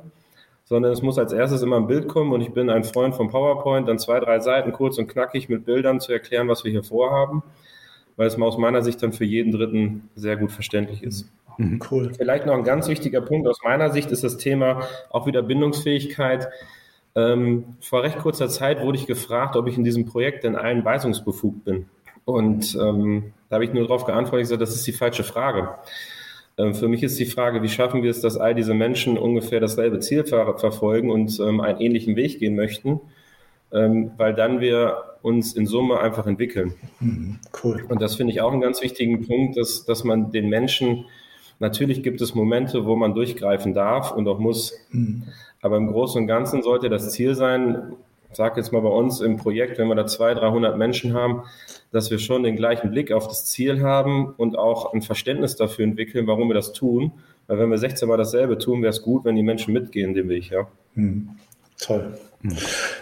sondern 0.63 0.91
es 0.91 1.01
muss 1.01 1.17
als 1.17 1.33
erstes 1.33 1.61
immer 1.61 1.77
ein 1.77 1.87
Bild 1.87 2.07
kommen. 2.07 2.31
Und 2.31 2.41
ich 2.41 2.53
bin 2.53 2.69
ein 2.69 2.83
Freund 2.83 3.15
von 3.15 3.29
PowerPoint, 3.29 3.87
dann 3.87 3.99
zwei, 3.99 4.19
drei 4.19 4.39
Seiten 4.39 4.71
kurz 4.71 4.97
und 4.97 5.07
knackig 5.07 5.49
mit 5.49 5.65
Bildern 5.65 5.99
zu 5.99 6.13
erklären, 6.13 6.47
was 6.47 6.63
wir 6.63 6.71
hier 6.71 6.83
vorhaben 6.83 7.43
weil 8.15 8.27
es 8.27 8.37
mal 8.37 8.45
aus 8.45 8.57
meiner 8.57 8.81
Sicht 8.81 9.01
dann 9.01 9.13
für 9.13 9.25
jeden 9.25 9.51
Dritten 9.51 10.09
sehr 10.15 10.37
gut 10.37 10.51
verständlich 10.51 11.03
ist. 11.03 11.29
Mhm. 11.57 11.79
Cool. 11.89 12.13
Vielleicht 12.13 12.45
noch 12.45 12.53
ein 12.53 12.63
ganz 12.63 12.87
wichtiger 12.87 13.21
Punkt 13.21 13.47
aus 13.47 13.59
meiner 13.63 13.91
Sicht 13.91 14.11
ist 14.11 14.23
das 14.23 14.37
Thema 14.37 14.87
auch 15.09 15.25
wieder 15.27 15.41
Bindungsfähigkeit. 15.41 16.49
Ähm, 17.15 17.75
vor 17.79 18.03
recht 18.03 18.19
kurzer 18.19 18.49
Zeit 18.49 18.81
wurde 18.81 18.97
ich 18.97 19.05
gefragt, 19.05 19.55
ob 19.55 19.67
ich 19.67 19.77
in 19.77 19.83
diesem 19.83 20.05
Projekt 20.05 20.43
denn 20.43 20.55
allen 20.55 20.83
weisungsbefugt 20.83 21.63
bin. 21.63 21.85
Und 22.25 22.75
ähm, 22.81 23.33
da 23.49 23.55
habe 23.55 23.65
ich 23.65 23.73
nur 23.73 23.83
darauf 23.83 24.05
geantwortet, 24.05 24.41
ich 24.41 24.45
gesagt, 24.45 24.61
das 24.61 24.75
ist 24.75 24.87
die 24.87 24.93
falsche 24.93 25.23
Frage. 25.23 25.69
Ähm, 26.57 26.73
für 26.73 26.87
mich 26.87 27.03
ist 27.03 27.19
die 27.19 27.25
Frage, 27.25 27.61
wie 27.61 27.69
schaffen 27.69 28.03
wir 28.03 28.11
es, 28.11 28.21
dass 28.21 28.37
all 28.37 28.55
diese 28.55 28.73
Menschen 28.73 29.17
ungefähr 29.17 29.59
dasselbe 29.59 29.99
Ziel 29.99 30.23
ver 30.23 30.57
verfolgen 30.57 31.11
und 31.11 31.39
ähm, 31.39 31.61
einen 31.61 31.79
ähnlichen 31.79 32.15
Weg 32.15 32.39
gehen 32.39 32.55
möchten, 32.55 33.01
ähm, 33.71 34.11
weil 34.17 34.33
dann 34.33 34.59
wir 34.59 35.03
uns 35.21 35.53
in 35.53 35.65
Summe 35.65 35.99
einfach 35.99 36.27
entwickeln. 36.27 36.73
Mhm, 36.99 37.39
cool. 37.63 37.85
Und 37.89 38.01
das 38.01 38.15
finde 38.15 38.33
ich 38.33 38.41
auch 38.41 38.51
einen 38.51 38.61
ganz 38.61 38.81
wichtigen 38.81 39.25
Punkt, 39.25 39.57
dass, 39.57 39.85
dass 39.85 40.03
man 40.03 40.31
den 40.31 40.49
Menschen, 40.49 41.05
natürlich 41.63 42.03
gibt 42.03 42.21
es 42.21 42.35
Momente, 42.35 42.85
wo 42.85 42.95
man 42.95 43.15
durchgreifen 43.15 43.73
darf 43.73 44.11
und 44.11 44.27
auch 44.27 44.37
muss, 44.37 44.73
mhm. 44.91 45.23
aber 45.61 45.77
im 45.77 45.87
Großen 45.87 46.21
und 46.21 46.27
Ganzen 46.27 46.61
sollte 46.61 46.89
das 46.89 47.11
Ziel 47.11 47.33
sein, 47.33 47.93
ich 48.29 48.37
sage 48.37 48.59
jetzt 48.59 48.73
mal 48.73 48.81
bei 48.81 48.89
uns 48.89 49.21
im 49.21 49.37
Projekt, 49.37 49.77
wenn 49.77 49.87
wir 49.87 49.95
da 49.95 50.05
200, 50.05 50.43
300 50.43 50.77
Menschen 50.77 51.13
haben, 51.13 51.43
dass 51.91 52.11
wir 52.11 52.19
schon 52.19 52.43
den 52.43 52.55
gleichen 52.55 52.91
Blick 52.91 53.11
auf 53.11 53.27
das 53.27 53.45
Ziel 53.45 53.81
haben 53.81 54.33
und 54.37 54.57
auch 54.57 54.93
ein 54.93 55.01
Verständnis 55.01 55.55
dafür 55.55 55.85
entwickeln, 55.85 56.27
warum 56.27 56.49
wir 56.49 56.55
das 56.55 56.73
tun. 56.73 57.11
Weil 57.47 57.59
wenn 57.59 57.69
wir 57.69 57.77
16 57.77 58.07
Mal 58.07 58.17
dasselbe 58.17 58.57
tun, 58.57 58.81
wäre 58.81 58.89
es 58.89 59.03
gut, 59.03 59.23
wenn 59.23 59.35
die 59.35 59.43
Menschen 59.43 59.73
mitgehen 59.73 60.13
den 60.13 60.29
Weg. 60.29 60.49
Ja. 60.49 60.67
Mhm. 60.95 61.29
Toll. 61.79 62.17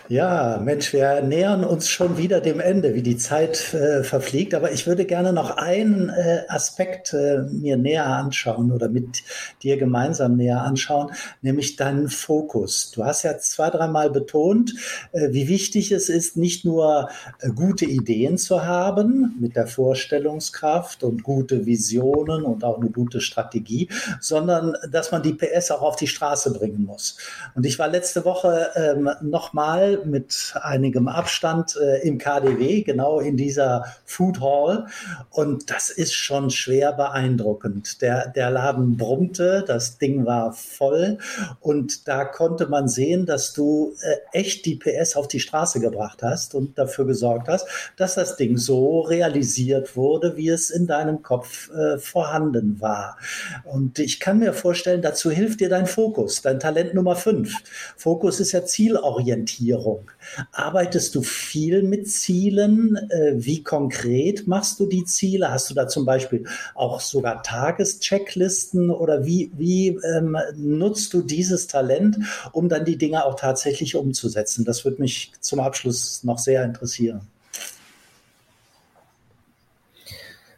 Ja, 0.07 0.61
Mensch, 0.63 0.93
wir 0.93 1.21
nähern 1.21 1.63
uns 1.63 1.89
schon 1.89 2.17
wieder 2.17 2.41
dem 2.41 2.59
Ende, 2.59 2.93
wie 2.93 3.01
die 3.01 3.17
Zeit 3.17 3.73
äh, 3.73 4.03
verfliegt. 4.03 4.53
Aber 4.53 4.71
ich 4.71 4.85
würde 4.85 5.05
gerne 5.05 5.33
noch 5.33 5.57
einen 5.57 6.09
äh, 6.09 6.43
Aspekt 6.47 7.13
äh, 7.13 7.39
mir 7.49 7.75
näher 7.75 8.05
anschauen 8.05 8.71
oder 8.71 8.87
mit 8.87 9.23
dir 9.63 9.77
gemeinsam 9.77 10.35
näher 10.35 10.61
anschauen, 10.61 11.11
nämlich 11.41 11.75
deinen 11.75 12.09
Fokus. 12.09 12.91
Du 12.91 13.03
hast 13.03 13.23
ja 13.23 13.37
zwei, 13.39 13.71
dreimal 13.71 14.11
betont, 14.11 14.75
äh, 15.11 15.29
wie 15.31 15.47
wichtig 15.47 15.91
es 15.91 16.09
ist, 16.09 16.37
nicht 16.37 16.63
nur 16.63 17.09
äh, 17.39 17.49
gute 17.49 17.85
Ideen 17.85 18.37
zu 18.37 18.63
haben 18.63 19.35
mit 19.39 19.55
der 19.55 19.65
Vorstellungskraft 19.65 21.03
und 21.03 21.23
gute 21.23 21.65
Visionen 21.65 22.43
und 22.43 22.63
auch 22.63 22.79
eine 22.79 22.91
gute 22.91 23.21
Strategie, 23.21 23.89
sondern 24.19 24.75
dass 24.91 25.11
man 25.11 25.23
die 25.23 25.33
PS 25.33 25.71
auch 25.71 25.81
auf 25.81 25.95
die 25.95 26.07
Straße 26.07 26.53
bringen 26.53 26.83
muss. 26.83 27.17
Und 27.55 27.65
ich 27.65 27.79
war 27.79 27.87
letzte 27.87 28.23
Woche 28.23 28.69
ähm, 28.75 29.09
nochmal 29.31 30.01
mit 30.05 30.53
einigem 30.61 31.07
Abstand 31.07 31.75
äh, 31.81 32.07
im 32.07 32.17
KDW, 32.17 32.83
genau 32.83 33.19
in 33.19 33.37
dieser 33.37 33.85
Food 34.05 34.41
Hall. 34.41 34.87
Und 35.31 35.71
das 35.71 35.89
ist 35.89 36.13
schon 36.13 36.49
schwer 36.49 36.93
beeindruckend. 36.93 38.01
Der, 38.01 38.27
der 38.27 38.51
Laden 38.51 38.97
brummte, 38.97 39.63
das 39.65 39.97
Ding 39.97 40.25
war 40.25 40.53
voll 40.53 41.17
und 41.61 42.07
da 42.07 42.25
konnte 42.25 42.67
man 42.67 42.87
sehen, 42.87 43.25
dass 43.25 43.53
du 43.53 43.95
äh, 44.01 44.37
echt 44.37 44.65
die 44.65 44.75
PS 44.75 45.15
auf 45.15 45.27
die 45.27 45.39
Straße 45.39 45.79
gebracht 45.79 46.21
hast 46.21 46.53
und 46.53 46.77
dafür 46.77 47.05
gesorgt 47.05 47.47
hast, 47.47 47.67
dass 47.97 48.15
das 48.15 48.35
Ding 48.35 48.57
so 48.57 49.01
realisiert 49.01 49.95
wurde, 49.95 50.35
wie 50.35 50.49
es 50.49 50.69
in 50.69 50.87
deinem 50.87 51.23
Kopf 51.23 51.71
äh, 51.71 51.97
vorhanden 51.97 52.81
war. 52.81 53.17
Und 53.63 53.99
ich 53.99 54.19
kann 54.19 54.39
mir 54.39 54.53
vorstellen, 54.53 55.01
dazu 55.01 55.31
hilft 55.31 55.61
dir 55.61 55.69
dein 55.69 55.87
Fokus, 55.87 56.41
dein 56.41 56.59
Talent 56.59 56.93
Nummer 56.93 57.15
fünf. 57.15 57.55
Fokus 57.95 58.39
ist 58.39 58.51
ja 58.51 58.65
zielorientiert 58.65 59.20
Zielorientierung. 59.21 60.11
Arbeitest 60.51 61.15
du 61.15 61.21
viel 61.21 61.83
mit 61.83 62.09
Zielen? 62.09 62.95
Äh, 63.09 63.33
wie 63.35 63.63
konkret 63.63 64.47
machst 64.47 64.79
du 64.79 64.85
die 64.87 65.05
Ziele? 65.05 65.51
Hast 65.51 65.69
du 65.69 65.73
da 65.73 65.87
zum 65.87 66.05
Beispiel 66.05 66.45
auch 66.75 66.99
sogar 66.99 67.43
Tageschecklisten 67.43 68.89
oder 68.89 69.25
wie, 69.25 69.51
wie 69.55 69.89
ähm, 69.89 70.37
nutzt 70.55 71.13
du 71.13 71.21
dieses 71.21 71.67
Talent, 71.67 72.17
um 72.51 72.69
dann 72.69 72.85
die 72.85 72.97
Dinge 72.97 73.25
auch 73.25 73.35
tatsächlich 73.35 73.95
umzusetzen? 73.95 74.65
Das 74.65 74.85
würde 74.85 75.01
mich 75.01 75.31
zum 75.39 75.59
Abschluss 75.59 76.23
noch 76.23 76.39
sehr 76.39 76.63
interessieren. 76.63 77.21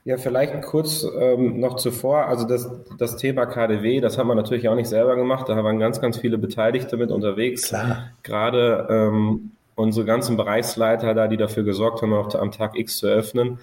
Ja, 0.05 0.17
vielleicht 0.17 0.61
kurz 0.63 1.05
ähm, 1.17 1.61
noch 1.61 1.77
zuvor, 1.77 2.25
also 2.27 2.45
das, 2.45 2.69
das 2.97 3.15
Thema 3.15 3.45
KDW, 3.45 4.01
das 4.01 4.17
haben 4.17 4.27
wir 4.27 4.35
natürlich 4.35 4.67
auch 4.67 4.75
nicht 4.75 4.89
selber 4.89 5.15
gemacht, 5.15 5.47
da 5.47 5.63
waren 5.63 5.79
ganz, 5.79 6.01
ganz 6.01 6.17
viele 6.17 6.37
Beteiligte 6.37 6.97
mit 6.97 7.09
unterwegs. 7.09 7.69
Klar. 7.69 8.09
Gerade 8.21 8.87
ähm, 8.89 9.51
unsere 9.75 10.05
ganzen 10.05 10.35
Bereichsleiter 10.35 11.13
da, 11.13 11.27
die 11.27 11.37
dafür 11.37 11.63
gesorgt 11.63 12.01
haben, 12.01 12.13
auch 12.13 12.35
am 12.35 12.51
Tag 12.51 12.77
X 12.77 12.97
zu 12.97 13.07
öffnen. 13.07 13.59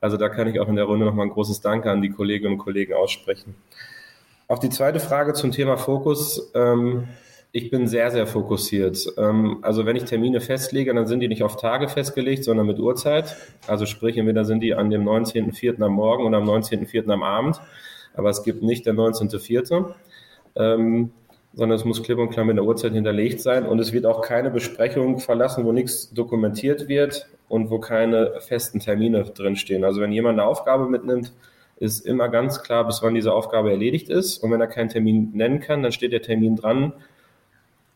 Also 0.00 0.16
da 0.16 0.28
kann 0.28 0.46
ich 0.46 0.60
auch 0.60 0.68
in 0.68 0.76
der 0.76 0.84
Runde 0.84 1.06
nochmal 1.06 1.26
ein 1.26 1.32
großes 1.32 1.60
Danke 1.60 1.90
an 1.90 2.02
die 2.02 2.10
Kolleginnen 2.10 2.54
und 2.54 2.58
Kollegen 2.58 2.94
aussprechen. 2.94 3.56
Auf 4.46 4.60
die 4.60 4.70
zweite 4.70 5.00
Frage 5.00 5.32
zum 5.34 5.50
Thema 5.50 5.76
Fokus. 5.76 6.50
Ähm, 6.54 7.08
ich 7.52 7.70
bin 7.70 7.88
sehr, 7.88 8.10
sehr 8.10 8.26
fokussiert. 8.26 9.12
Ähm, 9.18 9.58
also 9.62 9.86
wenn 9.86 9.96
ich 9.96 10.04
Termine 10.04 10.40
festlege, 10.40 10.94
dann 10.94 11.06
sind 11.06 11.20
die 11.20 11.28
nicht 11.28 11.42
auf 11.42 11.56
Tage 11.56 11.88
festgelegt, 11.88 12.44
sondern 12.44 12.66
mit 12.66 12.78
Uhrzeit. 12.78 13.36
Also 13.66 13.86
sprich, 13.86 14.16
entweder 14.16 14.44
sind 14.44 14.60
die 14.60 14.74
an 14.74 14.90
dem 14.90 15.04
19.04. 15.04 15.82
am 15.82 15.92
Morgen 15.92 16.26
oder 16.26 16.38
am 16.38 16.48
19.04. 16.48 17.10
am 17.10 17.22
Abend. 17.22 17.60
Aber 18.14 18.30
es 18.30 18.44
gibt 18.44 18.62
nicht 18.62 18.86
der 18.86 18.94
19.04., 18.94 19.94
ähm, 20.56 21.12
sondern 21.52 21.76
es 21.76 21.84
muss 21.84 22.02
klipp 22.04 22.18
und 22.18 22.30
klar 22.30 22.44
mit 22.44 22.56
der 22.56 22.64
Uhrzeit 22.64 22.92
hinterlegt 22.92 23.40
sein. 23.40 23.66
Und 23.66 23.80
es 23.80 23.92
wird 23.92 24.06
auch 24.06 24.20
keine 24.22 24.50
Besprechung 24.50 25.18
verlassen, 25.18 25.64
wo 25.64 25.72
nichts 25.72 26.12
dokumentiert 26.12 26.86
wird 26.86 27.28
und 27.48 27.70
wo 27.70 27.80
keine 27.80 28.34
festen 28.40 28.78
Termine 28.78 29.24
drinstehen. 29.24 29.82
Also 29.82 30.00
wenn 30.00 30.12
jemand 30.12 30.38
eine 30.38 30.48
Aufgabe 30.48 30.88
mitnimmt, 30.88 31.32
ist 31.78 32.06
immer 32.06 32.28
ganz 32.28 32.62
klar, 32.62 32.86
bis 32.86 33.02
wann 33.02 33.14
diese 33.14 33.32
Aufgabe 33.32 33.70
erledigt 33.70 34.08
ist. 34.08 34.38
Und 34.38 34.52
wenn 34.52 34.60
er 34.60 34.68
keinen 34.68 34.90
Termin 34.90 35.30
nennen 35.32 35.58
kann, 35.58 35.82
dann 35.82 35.90
steht 35.90 36.12
der 36.12 36.22
Termin 36.22 36.54
dran 36.54 36.92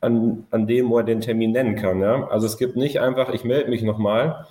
an, 0.05 0.47
an 0.51 0.67
dem, 0.67 0.91
wo 0.91 0.99
er 0.99 1.05
den 1.05 1.21
Termin 1.21 1.53
nennen 1.53 1.77
kann. 1.77 2.01
Ja? 2.01 2.29
Also 2.29 2.47
es 2.47 2.59
gibt 2.59 2.77
nicht 2.77 3.01
einfach, 3.01 3.31
ich 3.31 3.45
melde 3.45 3.71
mich 3.71 3.83
nochmal. 3.83 4.47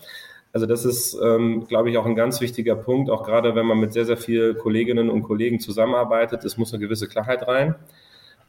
Also 0.51 0.65
das 0.65 0.85
ist, 0.85 1.17
ähm, 1.23 1.65
glaube 1.67 1.89
ich, 1.89 1.97
auch 1.97 2.05
ein 2.05 2.15
ganz 2.15 2.41
wichtiger 2.41 2.75
Punkt, 2.75 3.09
auch 3.09 3.23
gerade 3.23 3.55
wenn 3.55 3.65
man 3.65 3.79
mit 3.79 3.93
sehr, 3.93 4.05
sehr 4.05 4.17
vielen 4.17 4.57
Kolleginnen 4.57 5.09
und 5.09 5.23
Kollegen 5.23 5.59
zusammenarbeitet. 5.59 6.43
Es 6.43 6.57
muss 6.57 6.73
eine 6.73 6.83
gewisse 6.83 7.07
Klarheit 7.07 7.47
rein, 7.47 7.75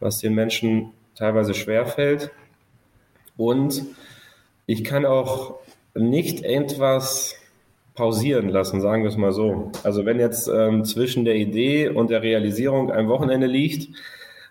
was 0.00 0.18
den 0.18 0.34
Menschen 0.34 0.90
teilweise 1.14 1.54
schwerfällt. 1.54 2.30
Und 3.36 3.84
ich 4.66 4.84
kann 4.84 5.06
auch 5.06 5.60
nicht 5.94 6.44
etwas 6.44 7.36
pausieren 7.94 8.48
lassen, 8.48 8.80
sagen 8.80 9.02
wir 9.02 9.10
es 9.10 9.16
mal 9.16 9.32
so. 9.32 9.70
Also 9.82 10.04
wenn 10.04 10.18
jetzt 10.18 10.48
ähm, 10.48 10.84
zwischen 10.84 11.24
der 11.24 11.36
Idee 11.36 11.88
und 11.88 12.10
der 12.10 12.22
Realisierung 12.22 12.90
ein 12.90 13.08
Wochenende 13.08 13.46
liegt, 13.46 13.96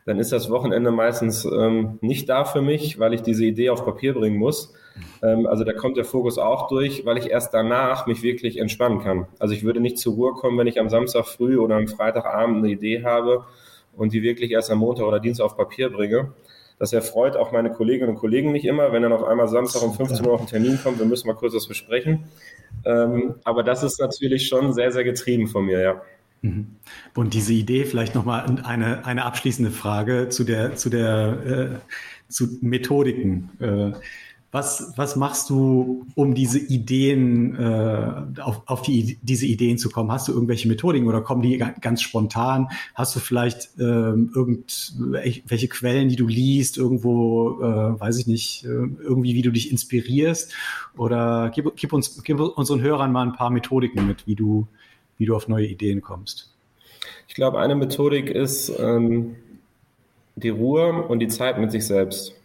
dann 0.05 0.19
ist 0.19 0.31
das 0.31 0.49
Wochenende 0.49 0.91
meistens 0.91 1.45
ähm, 1.45 1.97
nicht 2.01 2.27
da 2.27 2.43
für 2.45 2.61
mich, 2.61 2.99
weil 2.99 3.13
ich 3.13 3.21
diese 3.21 3.45
Idee 3.45 3.69
auf 3.69 3.85
Papier 3.85 4.13
bringen 4.13 4.37
muss. 4.37 4.73
Ähm, 5.21 5.47
also 5.47 5.63
da 5.63 5.73
kommt 5.73 5.97
der 5.97 6.05
Fokus 6.05 6.37
auch 6.37 6.67
durch, 6.67 7.05
weil 7.05 7.17
ich 7.17 7.29
erst 7.29 7.53
danach 7.53 8.05
mich 8.05 8.21
wirklich 8.21 8.57
entspannen 8.57 8.99
kann. 8.99 9.27
Also 9.39 9.53
ich 9.53 9.63
würde 9.63 9.79
nicht 9.79 9.97
zur 9.97 10.13
Ruhe 10.13 10.33
kommen, 10.33 10.57
wenn 10.57 10.67
ich 10.67 10.79
am 10.79 10.89
Samstag 10.89 11.25
früh 11.25 11.57
oder 11.57 11.75
am 11.75 11.87
Freitagabend 11.87 12.57
eine 12.57 12.69
Idee 12.69 13.03
habe 13.03 13.45
und 13.95 14.13
die 14.13 14.23
wirklich 14.23 14.51
erst 14.51 14.71
am 14.71 14.79
Montag 14.79 15.05
oder 15.05 15.19
Dienstag 15.19 15.45
auf 15.45 15.57
Papier 15.57 15.89
bringe. 15.89 16.33
Das 16.79 16.91
erfreut 16.91 17.37
auch 17.37 17.51
meine 17.51 17.71
Kolleginnen 17.71 18.09
und 18.09 18.15
Kollegen 18.17 18.51
nicht 18.51 18.65
immer, 18.65 18.91
wenn 18.91 19.03
dann 19.03 19.13
auf 19.13 19.23
einmal 19.23 19.47
Samstag 19.47 19.83
um 19.83 19.93
15 19.93 20.25
Uhr 20.25 20.33
auf 20.33 20.41
einen 20.41 20.49
Termin 20.49 20.79
kommt, 20.83 20.99
wir 20.99 21.05
müssen 21.05 21.27
mal 21.27 21.35
kurz 21.35 21.53
was 21.53 21.67
besprechen. 21.67 22.25
Ähm, 22.83 23.35
aber 23.43 23.63
das 23.63 23.83
ist 23.83 23.99
natürlich 23.99 24.47
schon 24.47 24.73
sehr, 24.73 24.91
sehr 24.91 25.03
getrieben 25.03 25.47
von 25.47 25.65
mir, 25.65 25.79
ja. 25.79 26.01
Mhm. 26.43 26.67
Und 27.15 27.33
diese 27.33 27.53
Idee, 27.53 27.85
vielleicht 27.85 28.13
nochmal 28.13 28.45
eine, 28.63 29.05
eine 29.05 29.25
abschließende 29.25 29.71
Frage 29.71 30.29
zu 30.29 30.43
der, 30.43 30.75
zu 30.75 30.89
der, 30.89 31.45
äh, 31.45 31.79
zu 32.27 32.57
Methodiken. 32.61 33.49
Äh, 33.59 33.93
was, 34.51 34.93
was 34.97 35.15
machst 35.15 35.49
du, 35.49 36.05
um 36.13 36.35
diese 36.35 36.59
Ideen, 36.59 37.55
äh, 37.55 38.41
auf, 38.41 38.61
auf 38.67 38.81
die, 38.83 39.17
diese 39.23 39.47
Ideen 39.47 39.79
zu 39.79 39.89
kommen? 39.89 40.11
Hast 40.11 40.27
du 40.27 40.31
irgendwelche 40.31 40.67
Methodiken 40.67 41.07
oder 41.07 41.21
kommen 41.21 41.41
die 41.41 41.57
ganz 41.57 42.03
spontan? 42.03 42.67
Hast 42.93 43.15
du 43.15 43.19
vielleicht 43.19 43.69
ähm, 43.79 44.29
irgendwelche 44.35 45.67
Quellen, 45.69 46.09
die 46.09 46.17
du 46.17 46.27
liest, 46.27 46.77
irgendwo, 46.77 47.61
äh, 47.61 47.99
weiß 47.99 48.19
ich 48.19 48.27
nicht, 48.27 48.65
äh, 48.65 48.67
irgendwie, 48.67 49.33
wie 49.33 49.41
du 49.41 49.51
dich 49.51 49.71
inspirierst? 49.71 50.53
Oder 50.97 51.51
gib, 51.55 51.75
gib, 51.75 51.91
uns, 51.91 52.21
gib 52.23 52.39
unseren 52.39 52.81
Hörern 52.81 53.11
mal 53.11 53.25
ein 53.25 53.33
paar 53.33 53.49
Methodiken 53.49 54.05
mit, 54.05 54.27
wie 54.27 54.35
du, 54.35 54.67
wie 55.23 55.27
du 55.27 55.37
auf 55.37 55.47
neue 55.47 55.65
Ideen 55.65 56.01
kommst? 56.01 56.51
Ich 57.29 57.33
glaube, 57.33 57.57
eine 57.57 57.75
Methodik 57.75 58.29
ist 58.29 58.77
ähm, 58.77 59.37
die 60.35 60.49
Ruhe 60.49 60.91
und 60.91 61.19
die 61.19 61.29
Zeit 61.29 61.57
mit 61.59 61.71
sich 61.71 61.87
selbst. 61.87 62.35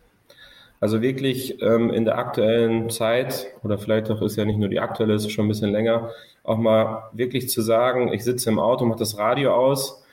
Also 0.79 1.03
wirklich 1.03 1.61
ähm, 1.61 1.91
in 1.91 2.05
der 2.05 2.19
aktuellen 2.19 2.89
Zeit, 2.89 3.49
oder 3.65 3.79
vielleicht 3.79 4.13
auch 4.13 4.23
ist 4.23 4.37
ja 4.37 4.45
nicht 4.45 4.61
nur 4.61 4.69
die 4.69 4.79
aktuelle, 4.79 5.15
ist 5.15 5.29
schon 5.33 5.47
ein 5.47 5.49
bisschen 5.49 5.73
länger, 5.73 6.11
auch 6.45 6.57
mal 6.57 7.11
wirklich 7.13 7.49
zu 7.49 7.63
sagen, 7.63 8.13
ich 8.13 8.23
sitze 8.23 8.49
im 8.49 8.61
Auto, 8.61 8.85
mache 8.85 9.01
das 9.01 9.19
Radio 9.19 9.57
aus 9.57 10.05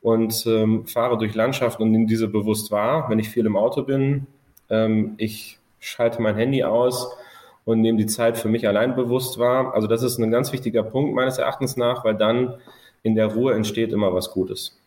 und 0.00 0.46
ähm, 0.46 0.86
fahre 0.86 1.18
durch 1.18 1.34
Landschaft 1.34 1.78
und 1.78 1.90
nehme 1.90 2.06
diese 2.06 2.28
bewusst 2.28 2.70
wahr, 2.70 3.10
wenn 3.10 3.18
ich 3.18 3.28
viel 3.28 3.44
im 3.44 3.58
Auto 3.58 3.82
bin. 3.82 4.26
Ähm, 4.70 5.12
ich 5.18 5.58
schalte 5.78 6.22
mein 6.22 6.36
Handy 6.36 6.64
aus 6.64 7.14
und 7.64 7.80
nehme 7.80 7.98
die 7.98 8.06
Zeit 8.06 8.36
für 8.36 8.48
mich 8.48 8.68
allein 8.68 8.94
bewusst 8.94 9.38
wahr. 9.38 9.74
Also 9.74 9.86
das 9.86 10.02
ist 10.02 10.18
ein 10.18 10.30
ganz 10.30 10.52
wichtiger 10.52 10.82
Punkt 10.82 11.14
meines 11.14 11.38
Erachtens 11.38 11.76
nach, 11.76 12.04
weil 12.04 12.14
dann 12.14 12.54
in 13.02 13.14
der 13.14 13.26
Ruhe 13.28 13.54
entsteht 13.54 13.92
immer 13.92 14.12
was 14.12 14.30
Gutes. 14.30 14.80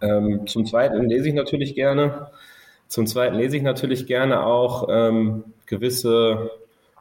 Ähm, 0.00 0.46
zum 0.46 0.66
Zweiten 0.66 1.08
lese 1.08 1.28
ich 1.28 1.34
natürlich 1.34 1.74
gerne. 1.74 2.30
Zum 2.88 3.06
Zweiten 3.06 3.36
lese 3.36 3.56
ich 3.56 3.62
natürlich 3.62 4.06
gerne 4.06 4.44
auch 4.44 4.88
ähm, 4.90 5.44
gewisse 5.66 6.50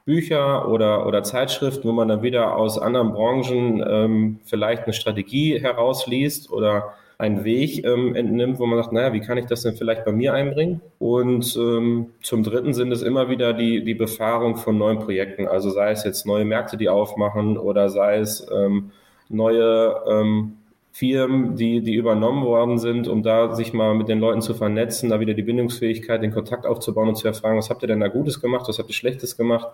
Bücher 0.05 0.69
oder, 0.69 1.07
oder 1.07 1.23
Zeitschriften, 1.23 1.87
wo 1.87 1.91
man 1.91 2.07
dann 2.07 2.21
wieder 2.21 2.55
aus 2.55 2.77
anderen 2.77 3.11
Branchen 3.13 3.83
ähm, 3.87 4.39
vielleicht 4.45 4.83
eine 4.83 4.93
Strategie 4.93 5.59
herausliest 5.59 6.51
oder 6.51 6.93
einen 7.17 7.43
Weg 7.45 7.85
ähm, 7.85 8.15
entnimmt, 8.15 8.59
wo 8.59 8.65
man 8.65 8.77
sagt, 8.77 8.91
naja, 8.91 9.13
wie 9.13 9.21
kann 9.21 9.37
ich 9.37 9.45
das 9.45 9.61
denn 9.61 9.75
vielleicht 9.75 10.03
bei 10.05 10.11
mir 10.11 10.33
einbringen? 10.33 10.81
Und 10.99 11.55
ähm, 11.55 12.07
zum 12.21 12.43
Dritten 12.43 12.73
sind 12.73 12.91
es 12.91 13.01
immer 13.01 13.29
wieder 13.29 13.53
die, 13.53 13.83
die 13.83 13.93
Befahrung 13.93 14.57
von 14.57 14.77
neuen 14.77 14.99
Projekten, 14.99 15.47
also 15.47 15.69
sei 15.69 15.91
es 15.91 16.03
jetzt 16.03 16.25
neue 16.25 16.45
Märkte, 16.45 16.77
die 16.77 16.89
aufmachen 16.89 17.57
oder 17.57 17.89
sei 17.89 18.17
es 18.17 18.45
ähm, 18.51 18.91
neue 19.29 19.95
ähm, 20.07 20.57
Firmen, 20.91 21.55
die, 21.55 21.81
die 21.81 21.95
übernommen 21.95 22.45
worden 22.45 22.77
sind, 22.77 23.07
um 23.07 23.23
da 23.23 23.53
sich 23.53 23.73
mal 23.73 23.95
mit 23.95 24.07
den 24.07 24.19
Leuten 24.19 24.41
zu 24.41 24.53
vernetzen, 24.53 25.09
da 25.09 25.19
wieder 25.19 25.33
die 25.33 25.43
Bindungsfähigkeit, 25.43 26.21
den 26.21 26.31
Kontakt 26.31 26.65
aufzubauen 26.65 27.09
und 27.09 27.15
zu 27.15 27.27
erfragen, 27.27 27.57
was 27.57 27.69
habt 27.69 27.83
ihr 27.83 27.87
denn 27.87 27.99
da 27.99 28.07
Gutes 28.07 28.39
gemacht, 28.41 28.65
was 28.67 28.79
habt 28.79 28.89
ihr 28.89 28.95
Schlechtes 28.95 29.35
gemacht? 29.35 29.67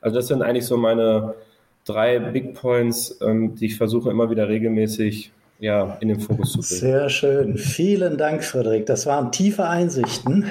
Also 0.00 0.16
das 0.16 0.28
sind 0.28 0.42
eigentlich 0.42 0.66
so 0.66 0.76
meine 0.76 1.34
drei 1.86 2.18
Big 2.18 2.54
Points, 2.54 3.18
ähm, 3.22 3.54
die 3.54 3.66
ich 3.66 3.76
versuche 3.76 4.10
immer 4.10 4.28
wieder 4.30 4.48
regelmäßig 4.48 5.32
ja, 5.58 5.96
in 6.00 6.08
den 6.08 6.20
Fokus 6.20 6.52
zu 6.52 6.58
bringen. 6.58 6.80
Sehr 6.80 7.08
schön. 7.08 7.56
Vielen 7.56 8.18
Dank, 8.18 8.44
Frederik. 8.44 8.86
Das 8.86 9.06
waren 9.06 9.32
tiefe 9.32 9.66
Einsichten 9.66 10.44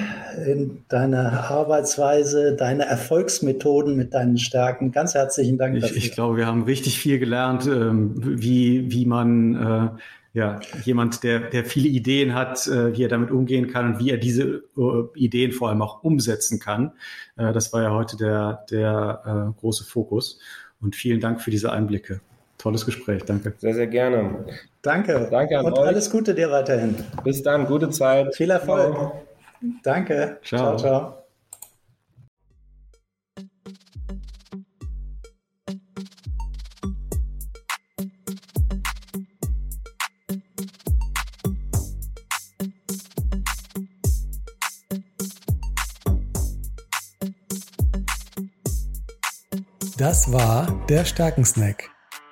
in 0.46 0.82
deine 0.88 1.48
Arbeitsweise, 1.48 2.56
deine 2.56 2.86
Erfolgsmethoden 2.86 3.96
mit 3.96 4.14
deinen 4.14 4.38
Stärken. 4.38 4.92
Ganz 4.92 5.14
herzlichen 5.14 5.58
Dank 5.58 5.76
ich, 5.76 5.82
dafür. 5.82 5.96
Ich 5.96 6.12
glaube, 6.12 6.36
wir 6.36 6.46
haben 6.46 6.64
richtig 6.64 6.98
viel 6.98 7.18
gelernt, 7.18 7.66
ähm, 7.66 8.14
wie, 8.16 8.90
wie 8.90 9.06
man 9.06 9.54
äh, 9.54 9.88
ja, 10.32 10.60
jemand, 10.84 11.22
der, 11.22 11.38
der 11.40 11.64
viele 11.64 11.88
Ideen 11.88 12.34
hat, 12.34 12.66
äh, 12.66 12.96
wie 12.96 13.04
er 13.04 13.08
damit 13.08 13.30
umgehen 13.30 13.68
kann 13.68 13.94
und 13.94 13.98
wie 14.00 14.10
er 14.10 14.18
diese 14.18 14.64
äh, 14.76 14.82
Ideen 15.14 15.52
vor 15.52 15.68
allem 15.68 15.82
auch 15.82 16.02
umsetzen 16.02 16.58
kann. 16.58 16.92
das 17.36 17.72
war 17.72 17.82
ja 17.82 17.90
heute 17.90 18.16
der, 18.16 18.64
der 18.70 19.54
große 19.60 19.84
Fokus. 19.84 20.38
Und 20.80 20.96
vielen 20.96 21.20
Dank 21.20 21.40
für 21.40 21.50
diese 21.50 21.72
Einblicke. 21.72 22.20
Tolles 22.58 22.84
Gespräch, 22.84 23.22
danke. 23.24 23.54
Sehr, 23.58 23.74
sehr 23.74 23.86
gerne. 23.86 24.44
Danke. 24.86 25.26
Danke 25.32 25.58
an 25.58 25.66
Und 25.66 25.78
euch. 25.78 25.88
alles 25.88 26.08
Gute 26.08 26.32
dir 26.32 26.48
weiterhin. 26.48 26.94
Bis 27.24 27.42
dann, 27.42 27.66
gute 27.66 27.90
Zeit. 27.90 28.36
Viel 28.36 28.50
Erfolg. 28.50 28.94
Ciao. 28.94 29.22
Danke. 29.82 30.38
Ciao, 30.44 30.76
ciao. 30.76 30.78
ciao. 30.78 31.22
Das 49.98 50.30
war 50.32 50.68
der 50.88 51.04
Stärkensnack 51.04 51.90